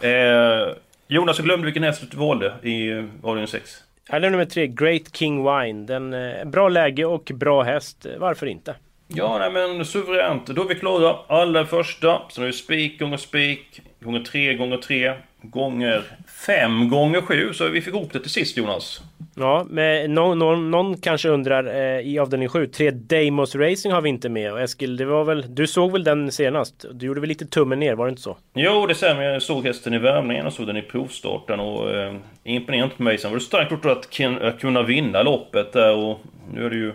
nej. 0.00 0.12
Eh, 0.12 0.68
Jonas, 1.08 1.38
jag 1.38 1.44
glömde 1.44 1.64
vilken 1.64 1.82
häst 1.82 2.02
du 2.10 2.16
valde 2.16 2.54
i 2.62 3.04
avdelning 3.22 3.46
6. 3.46 3.82
Ja, 4.08 4.18
det 4.20 4.26
är 4.26 4.30
nummer 4.30 4.44
tre, 4.44 4.66
Great 4.66 5.16
King 5.16 5.44
Wine. 5.44 5.86
Den, 5.86 6.14
eh, 6.14 6.44
bra 6.44 6.68
läge 6.68 7.04
och 7.04 7.30
bra 7.34 7.62
häst. 7.62 8.06
Varför 8.18 8.46
inte? 8.46 8.74
Ja, 9.08 9.38
nej 9.38 9.50
men 9.50 9.84
suveränt. 9.84 10.46
Då 10.46 10.62
är 10.62 10.68
vi 10.68 10.74
klara. 10.74 11.16
Alla 11.28 11.66
första. 11.66 12.22
Sen 12.30 12.42
har 12.42 12.46
vi 12.46 12.52
spik 12.52 12.98
gånger 12.98 13.16
spik. 13.16 13.82
Gånger 14.00 14.20
tre 14.20 14.54
gånger 14.54 14.76
tre. 14.76 15.14
Gånger 15.42 16.04
fem 16.46 16.88
gånger 16.88 17.20
sju. 17.20 17.52
Så 17.52 17.68
vi 17.68 17.82
fick 17.82 17.94
ihop 17.94 18.12
det 18.12 18.20
till 18.20 18.30
sist 18.30 18.56
Jonas. 18.56 19.02
Ja, 19.38 19.66
men 19.70 20.14
någon, 20.14 20.38
någon, 20.38 20.70
någon 20.70 20.96
kanske 20.96 21.28
undrar 21.28 21.64
eh, 21.64 22.00
i 22.00 22.18
avdelning 22.18 22.48
7. 22.48 22.66
Tre 22.66 22.90
Damos 22.90 23.54
Racing 23.54 23.94
har 23.94 24.00
vi 24.00 24.08
inte 24.08 24.28
med. 24.28 24.52
Och 24.52 24.60
Eskil, 24.60 24.96
det 24.96 25.04
var 25.04 25.24
väl, 25.24 25.54
du 25.54 25.66
såg 25.66 25.92
väl 25.92 26.04
den 26.04 26.32
senast? 26.32 26.84
Du 26.92 27.06
gjorde 27.06 27.20
väl 27.20 27.28
lite 27.28 27.46
tummen 27.46 27.80
ner, 27.80 27.94
var 27.94 28.06
det 28.06 28.10
inte 28.10 28.22
så? 28.22 28.36
Jo, 28.54 28.86
det 28.86 28.94
stämmer. 28.94 29.22
Jag 29.22 29.42
såg 29.42 29.66
hästen 29.66 29.94
i 29.94 29.98
värmningen 29.98 30.46
och 30.46 30.52
såg 30.52 30.66
den 30.66 30.76
i 30.76 30.82
provstarten. 30.82 31.60
Och 31.60 31.90
eh, 31.90 32.14
imponerande 32.44 32.94
på 32.96 33.02
mig. 33.02 33.18
Sen 33.18 33.30
var 33.30 33.38
det 33.38 33.44
starkt 33.44 33.72
gjort 33.72 33.84
att, 33.84 34.20
att 34.42 34.60
kunna 34.60 34.82
vinna 34.82 35.22
loppet 35.22 35.72
där. 35.72 35.96
Och 35.96 36.18
nu 36.52 36.66
är 36.66 36.70
det 36.70 36.76
ju 36.76 36.92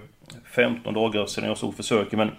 15 0.55 0.93
dagar 0.93 1.25
sedan 1.25 1.47
jag 1.47 1.57
såg 1.57 1.75
försöket. 1.75 2.17
Men 2.17 2.31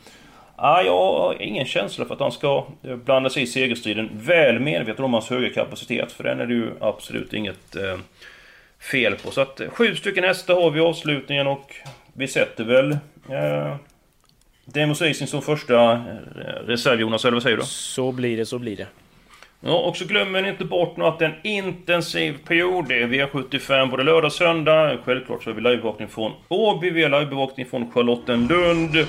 ah, 0.57 0.83
jag 0.83 0.93
har 0.93 1.43
ingen 1.43 1.67
känsla 1.67 2.05
för 2.05 2.15
att 2.15 2.21
han 2.21 2.33
ska 2.33 2.67
eh, 2.83 2.97
blanda 2.97 3.31
sig 3.31 3.43
i 3.43 3.47
segerstriden. 3.47 4.11
Väl 4.13 4.61
medveten 4.61 5.05
om 5.05 5.13
hans 5.13 5.31
höga 5.31 5.51
kapacitet. 5.51 6.13
För 6.13 6.25
den 6.25 6.41
är 6.41 6.47
det 6.47 6.55
ju 6.55 6.71
absolut 6.81 7.33
inget 7.33 7.77
eh, 7.77 7.99
fel 8.83 9.17
på. 9.17 9.31
Så 9.31 9.41
att 9.41 9.61
eh, 9.61 9.69
sju 9.69 9.97
stycken 9.97 10.25
hästar 10.25 10.55
har 10.55 10.71
vi 10.71 10.79
i 10.79 10.83
avslutningen 10.83 11.47
och 11.47 11.75
vi 12.13 12.29
sätter 12.29 12.65
väl 12.65 12.93
eh, 13.29 13.77
Demos 14.65 15.03
Racing 15.03 15.29
som 15.29 15.43
första 15.43 15.93
eh, 15.93 15.99
reserv 16.67 17.01
Jonas, 17.01 17.25
eller 17.25 17.33
vad 17.33 17.43
säger 17.43 17.57
du? 17.57 17.63
Så 17.63 18.13
blir 18.13 18.37
det, 18.37 18.47
så 18.47 18.59
blir 18.59 18.77
det. 18.77 18.87
Ja, 19.61 19.79
och 19.79 19.97
så 19.97 20.05
glömmer 20.05 20.43
ni 20.43 20.49
inte 20.49 20.65
bort 20.65 20.97
nu 20.97 21.05
att 21.05 21.19
det 21.19 21.25
är 21.25 21.29
en 21.29 21.47
intensiv 21.47 22.39
period. 22.47 22.89
Det 22.89 23.03
är 23.03 23.07
V75 23.07 23.91
både 23.91 24.03
lördag 24.03 24.25
och 24.25 24.33
söndag. 24.33 24.99
Självklart 25.05 25.43
så 25.43 25.51
har 25.51 25.55
vi 25.55 25.61
livebevakning 25.61 26.09
från 26.09 26.33
Åby, 26.49 26.91
vi 26.91 27.03
har 27.03 27.21
livebevakning 27.21 27.67
från 27.67 27.93
Charlottenlund. 27.93 29.07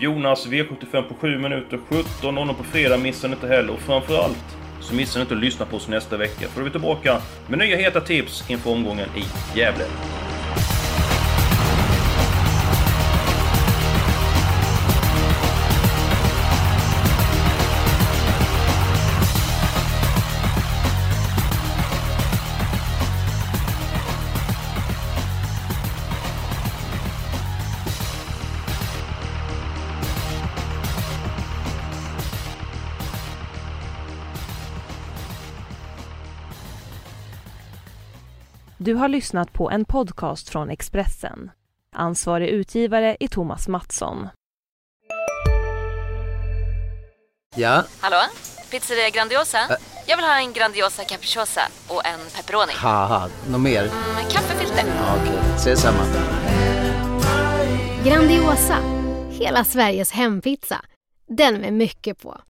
Jonas 0.00 0.46
V75 0.46 1.02
på 1.02 1.14
7 1.14 1.38
minuter, 1.38 1.78
17.00 1.88 2.54
på 2.54 2.64
fredag, 2.64 2.98
missa 2.98 3.26
inte 3.26 3.48
heller. 3.48 3.72
Och 3.72 3.80
framförallt 3.80 4.63
så 4.84 4.94
missa 4.94 5.20
inte 5.20 5.34
att 5.34 5.40
lyssna 5.40 5.66
på 5.66 5.76
oss 5.76 5.88
nästa 5.88 6.16
vecka. 6.16 6.48
För 6.48 6.54
då 6.54 6.60
är 6.60 6.64
vi 6.64 6.70
tillbaka 6.70 7.20
med 7.48 7.58
nya 7.58 7.76
heta 7.76 8.00
tips 8.00 8.50
inför 8.50 8.70
omgången 8.70 9.08
i 9.16 9.58
Gävle. 9.58 9.84
Du 38.84 38.94
har 38.94 39.08
lyssnat 39.08 39.52
på 39.52 39.70
en 39.70 39.84
podcast 39.84 40.48
från 40.48 40.70
Expressen. 40.70 41.50
Ansvarig 41.92 42.48
utgivare 42.48 43.16
är 43.20 43.28
Thomas 43.28 43.68
Mattsson. 43.68 44.28
Ja? 47.56 47.84
Hallå? 48.00 48.16
Pizzeria 48.70 49.10
Grandiosa? 49.10 49.58
Ä 49.58 49.76
Jag 50.06 50.16
vill 50.16 50.26
ha 50.26 50.38
en 50.38 50.52
Grandiosa 50.52 51.04
capriciosa 51.04 51.60
och 51.88 52.06
en 52.06 52.20
pepperoni. 52.36 52.72
något 53.50 53.60
mer? 53.60 53.82
Mm, 53.82 54.30
kaffefilter. 54.30 54.84
Ja, 54.86 55.16
Okej, 55.22 55.38
okay. 55.38 55.54
ses 55.56 55.80
samma. 55.80 56.04
Grandiosa, 58.04 58.78
hela 59.30 59.64
Sveriges 59.64 60.12
hempizza. 60.12 60.84
Den 61.28 61.60
med 61.60 61.72
mycket 61.72 62.22
på. 62.22 62.40